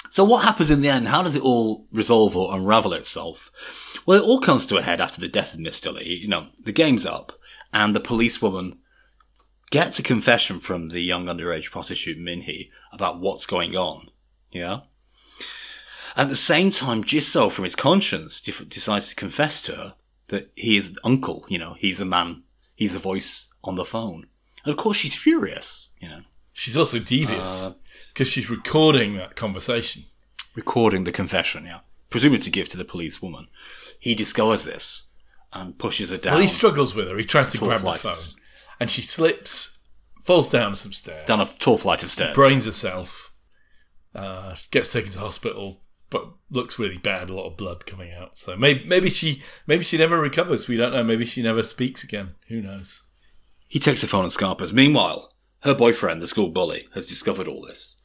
[0.09, 1.07] So what happens in the end?
[1.07, 3.49] How does it all resolve or unravel itself?
[4.05, 5.93] Well, it all comes to a head after the death of Mr.
[5.93, 6.19] Lee.
[6.21, 7.31] You know, the game's up,
[7.73, 8.77] and the policewoman
[9.69, 14.09] gets a confession from the young underage prostitute Minhee about what's going on.
[14.51, 14.81] Yeah.
[16.15, 19.95] At the same time, Jisoo, from his conscience, def- decides to confess to her
[20.27, 21.45] that he is the uncle.
[21.49, 22.43] You know, he's the man,
[22.75, 24.27] he's the voice on the phone.
[24.65, 25.89] And of course, she's furious.
[25.99, 26.21] You know,
[26.53, 27.73] She's also devious
[28.13, 30.03] because she's recording that conversation.
[30.55, 33.47] recording the confession, yeah, presumably to give to the police woman.
[33.99, 35.07] He discovers this
[35.53, 37.17] and pushes her down Well, he struggles with her.
[37.17, 38.13] He tries to grab the phone,
[38.79, 39.77] and she slips,
[40.23, 42.35] falls down some stairs, down a tall flight of stairs.
[42.35, 43.31] brains herself,
[44.13, 45.81] uh, gets taken to hospital,
[46.11, 47.31] but looks really bad.
[47.31, 48.37] A lot of blood coming out.
[48.37, 50.67] So maybe maybe she maybe she never recovers.
[50.67, 51.03] We don't know.
[51.03, 52.35] Maybe she never speaks again.
[52.49, 53.05] Who knows?
[53.67, 54.73] He takes her phone and scarpers.
[54.73, 57.95] Meanwhile, her boyfriend, the school bully, has discovered all this.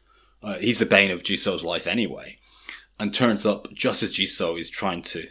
[0.42, 2.38] Uh, he's the bane of Jisoo's life anyway,
[2.98, 5.26] and turns up just as Jisoo is trying to.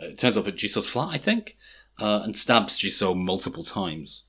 [0.00, 1.56] Uh, turns up at Jisoo's flat, I think,
[2.00, 4.24] uh, and stabs Jisoo multiple times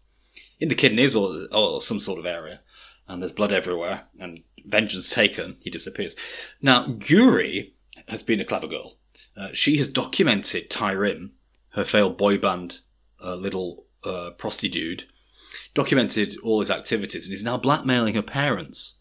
[0.60, 2.62] in the kidneys or, or some sort of area.
[3.08, 5.56] And there's blood everywhere, and vengeance taken.
[5.62, 6.16] He disappears.
[6.62, 7.72] Now, Gyuri
[8.08, 8.98] has been a clever girl.
[9.36, 11.32] Uh, she has documented Tyrim,
[11.70, 12.80] her failed boy band,
[13.24, 15.08] uh, little uh, prostitute,
[15.74, 18.96] documented all his activities, and is now blackmailing her parents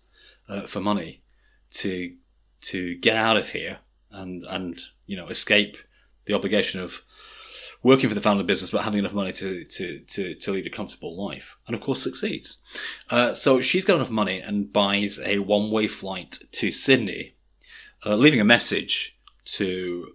[0.48, 1.22] uh, for money
[1.70, 2.14] to
[2.60, 3.78] to get out of here
[4.10, 5.76] and and you know escape
[6.24, 7.02] the obligation of
[7.82, 10.70] working for the family business but having enough money to to to, to lead a
[10.70, 12.56] comfortable life and of course succeeds
[13.10, 17.35] uh, so she's got enough money and buys a one-way flight to sydney
[18.06, 20.14] uh, leaving a message to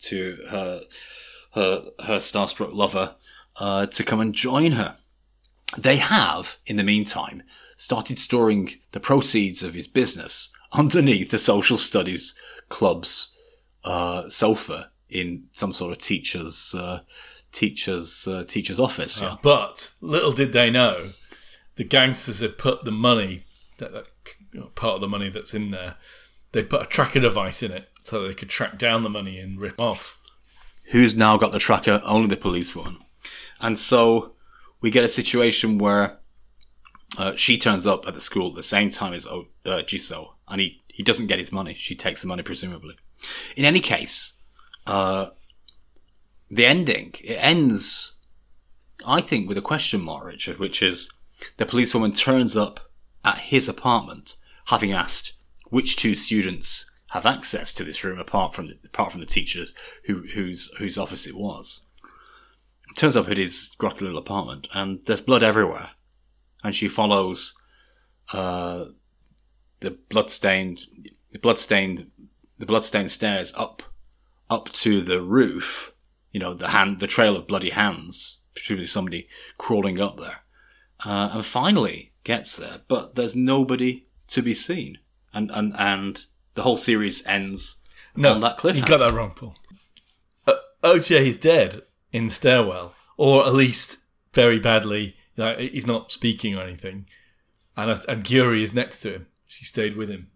[0.00, 0.82] to her
[1.54, 3.16] her her starstruck lover
[3.56, 4.96] uh, to come and join her
[5.76, 7.42] they have, in the meantime,
[7.76, 12.38] started storing the proceeds of his business underneath the social studies
[12.68, 13.34] club's
[13.84, 17.00] uh, sofa in some sort of teacher's uh,
[17.52, 19.20] teacher's uh, teacher's office.
[19.20, 19.36] Yeah.
[19.42, 21.10] But little did they know,
[21.76, 23.44] the gangsters had put the money
[23.78, 25.96] that, that part of the money that's in there.
[26.52, 29.60] They put a tracker device in it so they could track down the money and
[29.60, 30.18] rip off.
[30.90, 32.00] Who's now got the tracker?
[32.04, 32.98] Only the police one.
[33.60, 34.32] And so
[34.80, 36.18] we get a situation where
[37.18, 40.60] uh, she turns up at the school at the same time as uh, Jisoo, and
[40.60, 41.74] he, he doesn't get his money.
[41.74, 42.96] She takes the money, presumably.
[43.56, 44.34] In any case,
[44.86, 45.30] uh,
[46.50, 48.14] the ending, it ends,
[49.04, 51.10] I think, with a question mark, Richard, which is
[51.56, 52.80] the policewoman turns up
[53.24, 54.36] at his apartment,
[54.66, 55.34] having asked
[55.70, 59.72] which two students have access to this room apart from the, apart from the teachers
[60.04, 61.84] who, whose whose office it was.
[62.90, 65.90] It Turns up at his grotty little apartment, and there's blood everywhere.
[66.64, 67.54] And she follows
[68.32, 68.86] uh,
[69.80, 70.80] the bloodstained,
[71.30, 72.10] the bloodstained,
[72.58, 73.82] the bloodstained stairs up,
[74.50, 75.94] up to the roof.
[76.32, 80.40] You know, the hand, the trail of bloody hands, presumably somebody crawling up there,
[81.04, 82.82] uh, and finally gets there.
[82.86, 84.98] But there's nobody to be seen,
[85.38, 86.24] and and and
[86.54, 87.76] the whole series ends
[88.16, 88.76] No, on that cliff.
[88.76, 88.88] you cliffhanger.
[88.88, 89.54] got that wrong, Paul.
[90.46, 91.82] Uh, OJ is dead
[92.12, 93.98] in the stairwell, or at least
[94.34, 95.14] very badly.
[95.36, 97.06] Like, he's not speaking or anything,
[97.76, 99.26] and and Gyuri is next to him.
[99.46, 100.30] She stayed with him.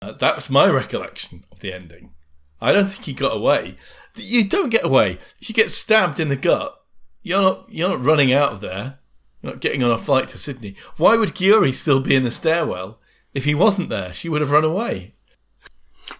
[0.00, 2.14] Uh, that's my recollection of the ending.
[2.60, 3.76] I don't think he got away.
[4.16, 5.18] You don't get away.
[5.40, 6.76] If you get stabbed in the gut,
[7.22, 9.00] you're not you're not running out of there.
[9.42, 10.76] You're not getting on a flight to Sydney.
[10.96, 13.00] Why would Gyuri still be in the stairwell?
[13.34, 15.14] If he wasn't there, she would have run away.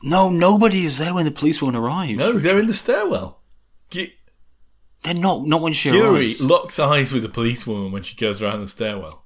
[0.02, 2.16] No, nobody is there when the police won't arrive.
[2.16, 3.42] No, they're in the stairwell.
[3.90, 4.14] G-
[5.02, 5.42] they're not.
[5.46, 6.40] Not when she Fury arrives.
[6.40, 9.24] locks eyes with the policewoman when she goes around the stairwell.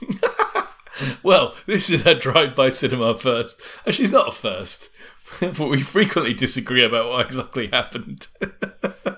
[1.22, 3.60] well, this is her drive-by cinema first.
[3.84, 4.90] And she's not a first,
[5.40, 8.28] but we frequently disagree about what exactly happened.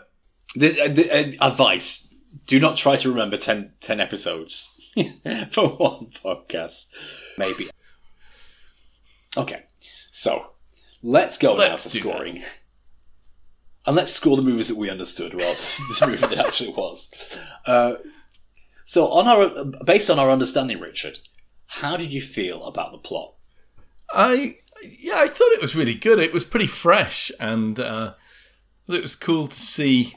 [0.55, 2.15] This, uh, the, uh, advice:
[2.47, 4.71] Do not try to remember 10, 10 episodes
[5.51, 6.89] for one podcast.
[7.39, 7.71] Maybe.
[9.37, 9.65] Okay,
[10.11, 10.53] so
[11.03, 12.15] let's go Let's now to do that.
[12.15, 12.43] scoring.
[13.85, 17.39] And let's score the movies that we understood rather than the movie that actually was.
[17.67, 17.95] Uh,
[18.85, 21.19] so, on our based on our understanding, Richard,
[21.67, 23.35] how did you feel about the plot?
[24.13, 26.19] I yeah, I thought it was really good.
[26.19, 28.15] It was pretty fresh, and uh,
[28.89, 30.17] it was cool to see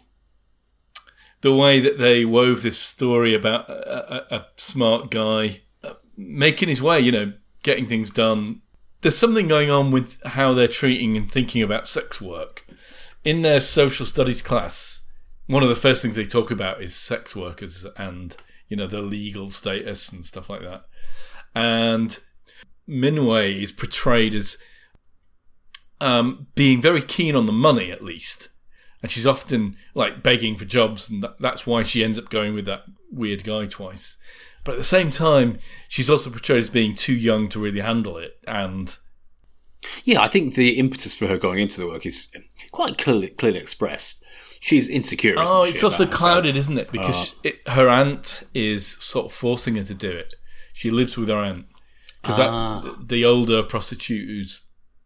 [1.46, 6.68] the way that they wove this story about a, a, a smart guy uh, making
[6.68, 7.00] his way.
[7.00, 8.64] You know, getting things done.
[9.02, 12.66] There's something going on with how they're treating and thinking about sex work
[13.24, 15.06] in their social studies class.
[15.46, 18.36] One of the first things they talk about is sex workers and
[18.68, 20.86] you know their legal status and stuff like that.
[21.54, 22.20] And
[22.90, 24.58] Minway is portrayed as
[26.02, 28.50] um, being very keen on the money, at least,
[29.06, 32.56] and she's often like begging for jobs, and that, that's why she ends up going
[32.56, 34.18] with that weird guy twice.
[34.64, 38.18] But at the same time, she's also portrayed as being too young to really handle
[38.18, 38.98] it, and
[40.06, 42.32] Yeah, I think the impetus for her going into the work is
[42.72, 44.24] quite clearly, clearly expressed.
[44.60, 45.36] She's insecure.
[45.38, 46.32] oh, it's also about herself?
[46.32, 46.92] clouded, isn't it?
[46.92, 50.34] Because it, her aunt is sort of forcing her to do it.
[50.74, 51.68] She lives with her aunt
[52.24, 52.82] because Ah.
[52.82, 54.64] that the older prostitute who's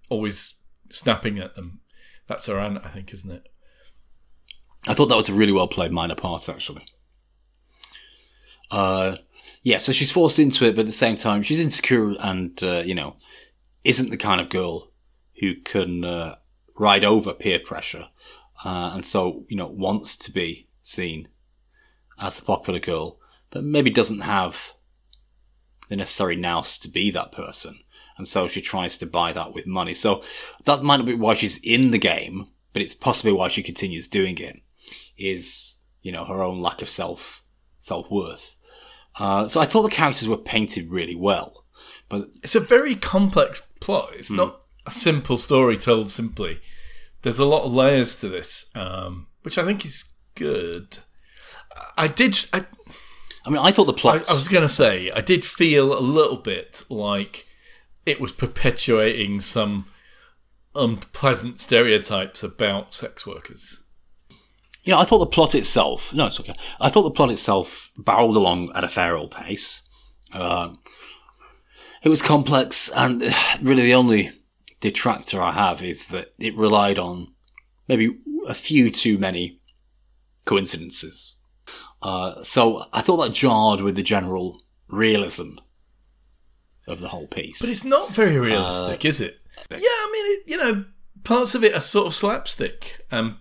[0.10, 0.56] always
[0.90, 1.82] snapping at them.
[2.28, 3.50] That's her aunt, I think, isn't it?
[4.88, 6.86] I thought that was a really well played minor part, actually.
[8.72, 9.18] Uh,
[9.64, 12.84] yeah, so she's forced into it, but at the same time, she's insecure and, uh,
[12.86, 13.16] you know,
[13.84, 14.92] isn't the kind of girl
[15.40, 16.36] who can uh,
[16.78, 18.08] ride over peer pressure.
[18.64, 21.28] Uh, and so, you know, wants to be seen
[22.20, 23.20] as the popular girl,
[23.50, 24.74] but maybe doesn't have
[25.90, 27.80] the necessary nous to be that person.
[28.18, 29.94] And so she tries to buy that with money.
[29.94, 30.24] So
[30.66, 34.08] that might not be why she's in the game, but it's possibly why she continues
[34.08, 34.62] doing it.
[35.18, 37.44] Is you know her own lack of self
[37.78, 38.56] self worth.
[39.20, 41.66] Uh, so I thought the characters were painted really well,
[42.08, 44.12] but It's a very complex plot.
[44.14, 46.60] It's not a simple story told simply.
[47.22, 51.00] There's a lot of layers to this, um, which I think is good.
[51.98, 52.46] I did.
[52.54, 52.66] I,
[53.46, 54.30] I mean I thought the I, plot.
[54.30, 57.46] I was going to say, I did feel a little bit like
[58.06, 59.86] it was perpetuating some
[60.76, 63.84] unpleasant stereotypes about sex workers.
[64.84, 66.14] Yeah, I thought the plot itself.
[66.14, 66.56] No, it's okay.
[66.80, 69.84] I thought the plot itself barreled along at a fair old pace.
[70.34, 70.74] Uh,
[72.04, 73.22] it was complex, and
[73.62, 74.32] really the only
[74.80, 77.34] detractor I have is that it relied on
[77.88, 78.18] maybe
[78.48, 79.60] a few too many
[80.46, 81.36] coincidences.
[82.02, 85.58] Uh, so I thought that jarred with the general realism
[86.88, 87.60] of the whole piece.
[87.60, 89.38] But it's not very realistic, is it?
[89.70, 90.86] Yeah, I mean, it, you know,
[91.24, 93.36] parts of it are sort of slapstick, and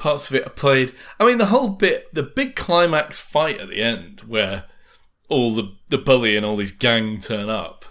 [0.00, 0.92] parts of it are played.
[1.20, 4.64] I mean, the whole bit, the big climax fight at the end, where
[5.28, 7.84] all the the bully and all these gang turn up,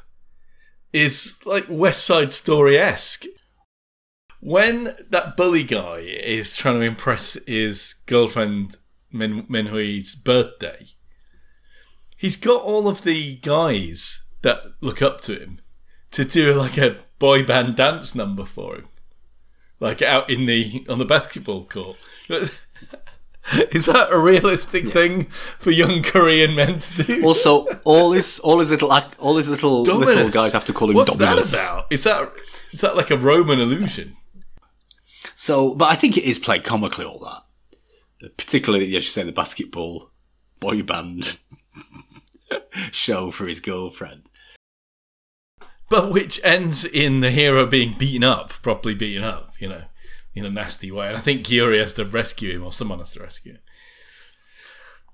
[0.91, 3.25] is like West Side Story esque.
[4.41, 8.77] When that bully guy is trying to impress his girlfriend
[9.11, 10.87] Min Minhee's birthday,
[12.17, 15.61] he's got all of the guys that look up to him
[16.11, 18.87] to do like a boy band dance number for him,
[19.79, 21.97] like out in the on the basketball court.
[23.71, 25.25] Is that a realistic thing
[25.57, 27.25] for young Korean men to do?
[27.25, 30.95] also, all his all his little all his little little guys have to call him
[30.95, 31.51] What's Dominus.
[31.51, 31.87] that about?
[31.89, 32.31] Is that
[32.71, 34.15] is that like a Roman illusion?
[35.33, 38.35] So, but I think it is played comically, all that.
[38.37, 40.11] Particularly, as you say, the basketball
[40.59, 41.39] boy band
[42.91, 44.23] show for his girlfriend.
[45.89, 49.83] But which ends in the hero being beaten up, properly beaten up, you know,
[50.35, 51.07] in a nasty way.
[51.07, 53.61] And I think Yuri has to rescue him, or someone has to rescue him.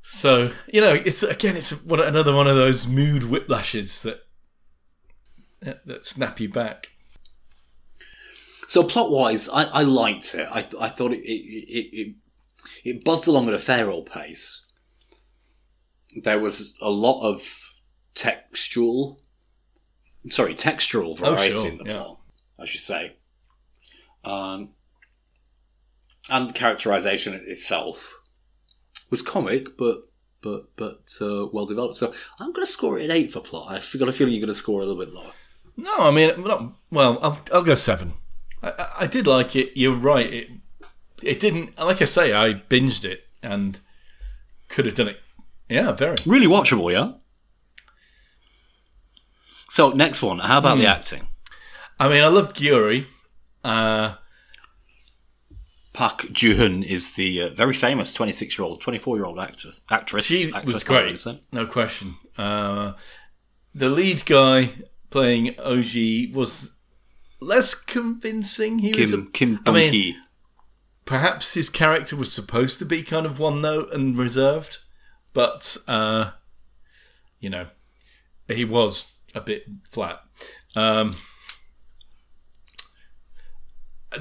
[0.02, 4.26] So you know, it's again, it's one, another one of those mood whiplashes that
[5.62, 6.90] that, snap you back.
[8.68, 10.48] So, plot wise, I, I liked it.
[10.52, 12.16] I, I thought it, it it
[12.84, 14.66] it buzzed along at a fair old pace.
[16.16, 17.74] There was a lot of
[18.14, 19.22] textual,
[20.28, 21.94] sorry, textural variety sure, in the yeah.
[21.94, 22.20] plot,
[22.60, 23.16] I should say.
[24.24, 24.70] Um,
[26.30, 28.18] and the characterization itself
[29.10, 30.04] was comic, but
[30.42, 31.96] but but uh, well developed.
[31.96, 33.72] So I'm going to score it an eight for plot.
[33.72, 35.32] I've got a feeling you're going to score a little bit lower.
[35.78, 38.14] No, I mean, not, well, I'll I'll go seven.
[38.64, 39.72] I, I, I did like it.
[39.76, 40.32] You're right.
[40.32, 40.50] It
[41.22, 41.78] it didn't.
[41.78, 43.80] Like I say, I binged it and
[44.70, 45.20] could have done it.
[45.70, 46.16] Yeah, very.
[46.26, 47.14] Really watchable, yeah.
[49.70, 51.28] So next one, how about the acting?
[52.00, 53.08] I mean, I love Yuri.
[53.64, 54.16] Uh,
[55.94, 60.26] Park Ju-hyun is the uh, very famous 26-year-old, 24-year-old actor, actress.
[60.26, 62.16] She actress, was great, no question.
[62.38, 62.94] Uh,
[63.74, 64.70] the lead guy
[65.10, 66.76] playing Oji was
[67.40, 68.80] less convincing.
[68.80, 70.16] He was, a, Kim Kim I mean,
[71.06, 74.80] perhaps his character was supposed to be kind of one note and reserved,
[75.34, 76.32] but uh,
[77.40, 77.68] you know,
[78.50, 80.22] he was a bit flat.
[80.76, 81.18] Um,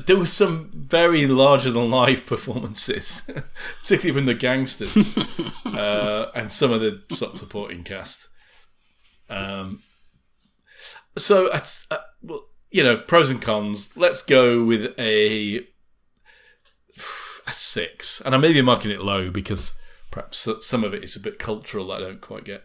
[0.06, 3.22] there were some very larger than life performances,
[3.80, 5.16] particularly from the gangsters
[5.64, 7.02] uh, and some of the
[7.34, 8.28] supporting cast.
[9.30, 9.82] Um,
[11.16, 11.60] so, uh,
[12.22, 13.96] well, you know, pros and cons.
[13.96, 15.58] Let's go with a
[17.46, 19.74] a six, and I may be marking it low because
[20.10, 22.64] perhaps some of it is a bit cultural that I don't quite get.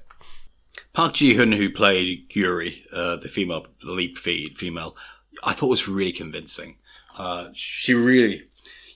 [0.93, 4.95] Park Ji Hoon, who played Gyuri, uh, the female, the lead feed female,
[5.43, 6.77] I thought was really convincing.
[7.17, 8.47] Uh, she really,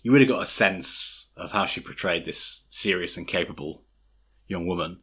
[0.01, 3.83] you really got a sense of how she portrayed this serious and capable
[4.47, 4.99] young woman.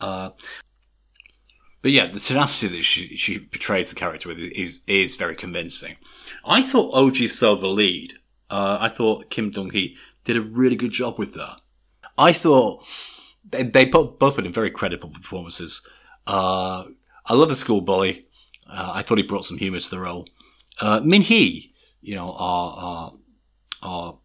[0.00, 0.30] Uh,
[1.82, 5.96] but yeah, the tenacity that she, she portrays the character with is is very convincing.
[6.44, 8.14] I thought OG So the lead.
[8.50, 11.60] Uh, I thought Kim Dong Hee did a really good job with that.
[12.18, 12.84] I thought
[13.48, 15.86] they, they both both put in very credible performances.
[16.26, 16.84] Uh,
[17.26, 18.26] I love the school bully.
[18.68, 20.28] Uh, I thought he brought some humour to the role.
[20.80, 23.12] Uh, Min Hee, you know, our, our,
[23.82, 24.18] our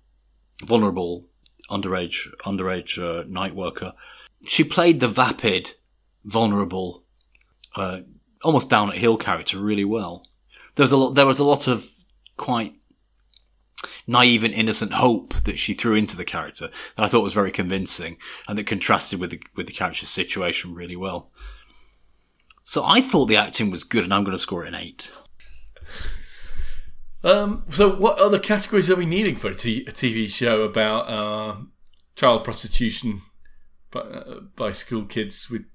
[0.63, 1.25] vulnerable
[1.69, 3.93] underage underage uh, night worker.
[4.47, 5.71] She played the vapid,
[6.23, 7.03] vulnerable,
[7.75, 8.01] uh,
[8.43, 10.25] almost down at heel character really well.
[10.75, 11.15] There was a lot.
[11.15, 11.89] There was a lot of
[12.37, 12.75] quite
[14.07, 17.51] naive and innocent hope that she threw into the character that I thought was very
[17.51, 18.17] convincing
[18.47, 21.31] and that contrasted with the with the character's situation really well.
[22.67, 25.11] So I thought the acting was good, and I'm going to score it an eight.
[27.23, 31.01] Um, so, what other categories are we needing for a, t- a TV show about
[31.07, 31.57] uh,
[32.15, 33.21] child prostitution
[33.91, 35.65] by, uh, by school kids with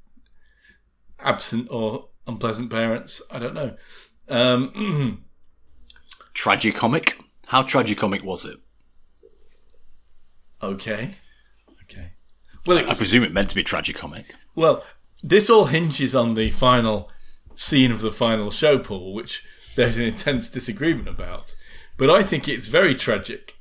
[1.20, 3.22] absent or unpleasant parents?
[3.30, 3.76] I don't know.
[4.28, 5.24] Um,
[6.34, 7.22] Tragicomic.
[7.46, 8.58] How tragicomic was it?
[10.60, 11.10] okay,
[11.84, 12.12] okay.
[12.66, 14.24] Well, I was, presume it meant to be tragicomic.
[14.56, 14.84] well,
[15.22, 17.10] this all hinges on the final
[17.54, 19.44] scene of the final show, Paul, which
[19.76, 21.54] there's an intense disagreement about.
[21.96, 23.56] But I think it's very tragic.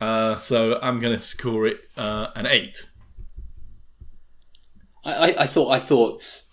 [0.00, 2.88] Uh, so I'm going to score it uh, an eight.
[5.04, 6.44] I, I, I thought I thought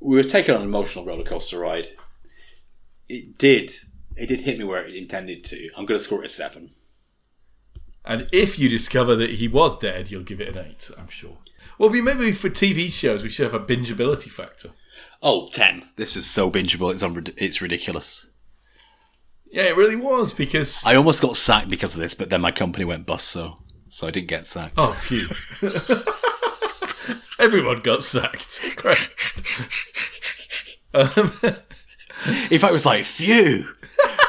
[0.00, 1.88] we were taking on an emotional roller coaster ride.
[3.08, 3.72] It did.
[4.16, 5.70] It did hit me where it intended to.
[5.76, 6.70] I'm going to score it a seven.
[8.04, 11.38] And if you discover that he was dead, you'll give it an eight, I'm sure.
[11.78, 14.70] Well, we maybe for TV shows we should have a bingeability factor.
[15.22, 15.90] Oh, 10.
[15.96, 16.92] This is so bingeable.
[16.92, 18.26] It's un- it's ridiculous.
[19.52, 22.52] Yeah, it really was because I almost got sacked because of this, but then my
[22.52, 23.56] company went bust, so
[23.88, 24.74] so I didn't get sacked.
[24.76, 25.26] oh phew,
[27.38, 28.60] everyone got sacked.
[28.76, 29.12] Great.
[30.94, 31.08] Um,
[32.50, 33.64] In fact, it was like, phew,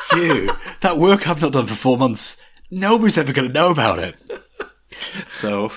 [0.09, 0.49] phew.
[0.81, 2.41] that work I've not done for four months,
[2.71, 4.15] nobody's ever going to know about it.
[5.29, 5.71] So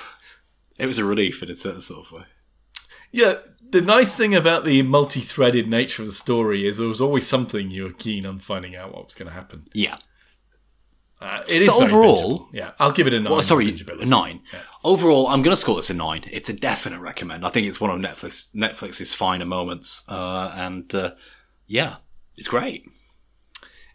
[0.78, 2.24] it was a relief in a certain sort of way.
[3.12, 3.36] yeah,
[3.70, 7.70] the nice thing about the multi-threaded nature of the story is there was always something
[7.70, 9.66] you were keen on finding out what was going to happen.
[9.72, 9.96] Yeah.
[11.20, 12.46] Uh, it is So very overall- bingeable.
[12.52, 13.32] yeah, I'll give it a nine.
[13.32, 14.40] Well, sorry, a nine.
[14.82, 16.24] Overall, I'm going to score this a nine.
[16.30, 17.46] It's a definite recommend.
[17.46, 21.12] I think it's one of Netflix Netflix's finer moments, uh, and uh,
[21.66, 21.96] yeah,
[22.36, 22.84] it's great.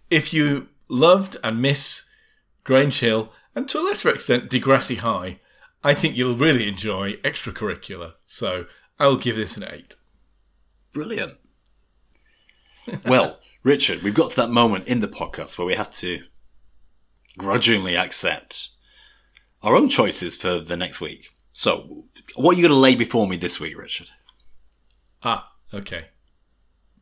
[0.09, 2.05] if you loved and miss
[2.63, 5.39] Grange Hill, and to a lesser extent Degrassi High,
[5.83, 8.13] I think you'll really enjoy extracurricular.
[8.25, 8.65] So
[8.99, 9.95] I'll give this an eight.
[10.93, 11.37] Brilliant.
[13.05, 16.23] well, Richard, we've got to that moment in the podcast where we have to
[17.37, 18.69] grudgingly accept
[19.61, 21.27] our own choices for the next week.
[21.53, 22.05] So,
[22.35, 24.09] what are you going to lay before me this week, Richard?
[25.23, 26.05] Ah, okay.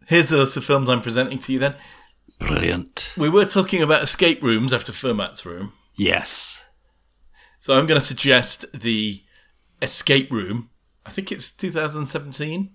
[0.07, 1.75] Here's the list of films I'm presenting to you then.
[2.39, 3.11] Brilliant.
[3.17, 5.73] We were talking about escape rooms after Fermat's room.
[5.95, 6.63] Yes.
[7.59, 9.23] So I'm going to suggest the
[9.81, 10.69] escape room.
[11.05, 12.69] I think it's 2017.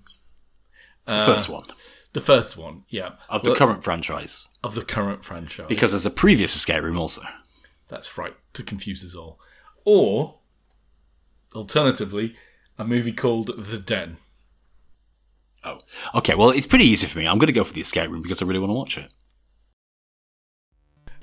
[1.06, 1.64] The uh, first one
[2.12, 3.10] The first one, yeah.
[3.28, 4.48] of the Well, current franchise.
[4.62, 5.66] of the current franchise.
[5.68, 7.22] Because there's a previous escape room also.
[7.88, 9.38] That's right, to confuse us all.
[9.84, 10.38] Or,
[11.54, 12.34] alternatively,
[12.78, 14.16] a movie called The Den.
[15.64, 15.78] Oh.
[16.14, 17.26] Okay, well, it's pretty easy for me.
[17.26, 19.12] I'm going to go for the escape room because I really want to watch it.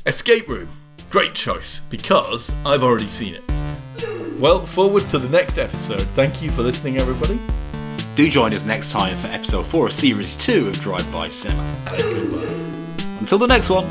[0.05, 0.69] Escape Room.
[1.09, 3.43] Great choice, because I've already seen it.
[4.39, 6.01] Well, forward to the next episode.
[6.13, 7.39] Thank you for listening, everybody.
[8.15, 11.63] Do join us next time for episode 4 of Series 2 of Drive By Cinema.
[11.87, 12.53] And goodbye.
[13.19, 13.87] Until the next one.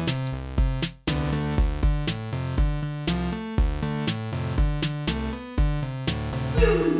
[6.60, 6.94] you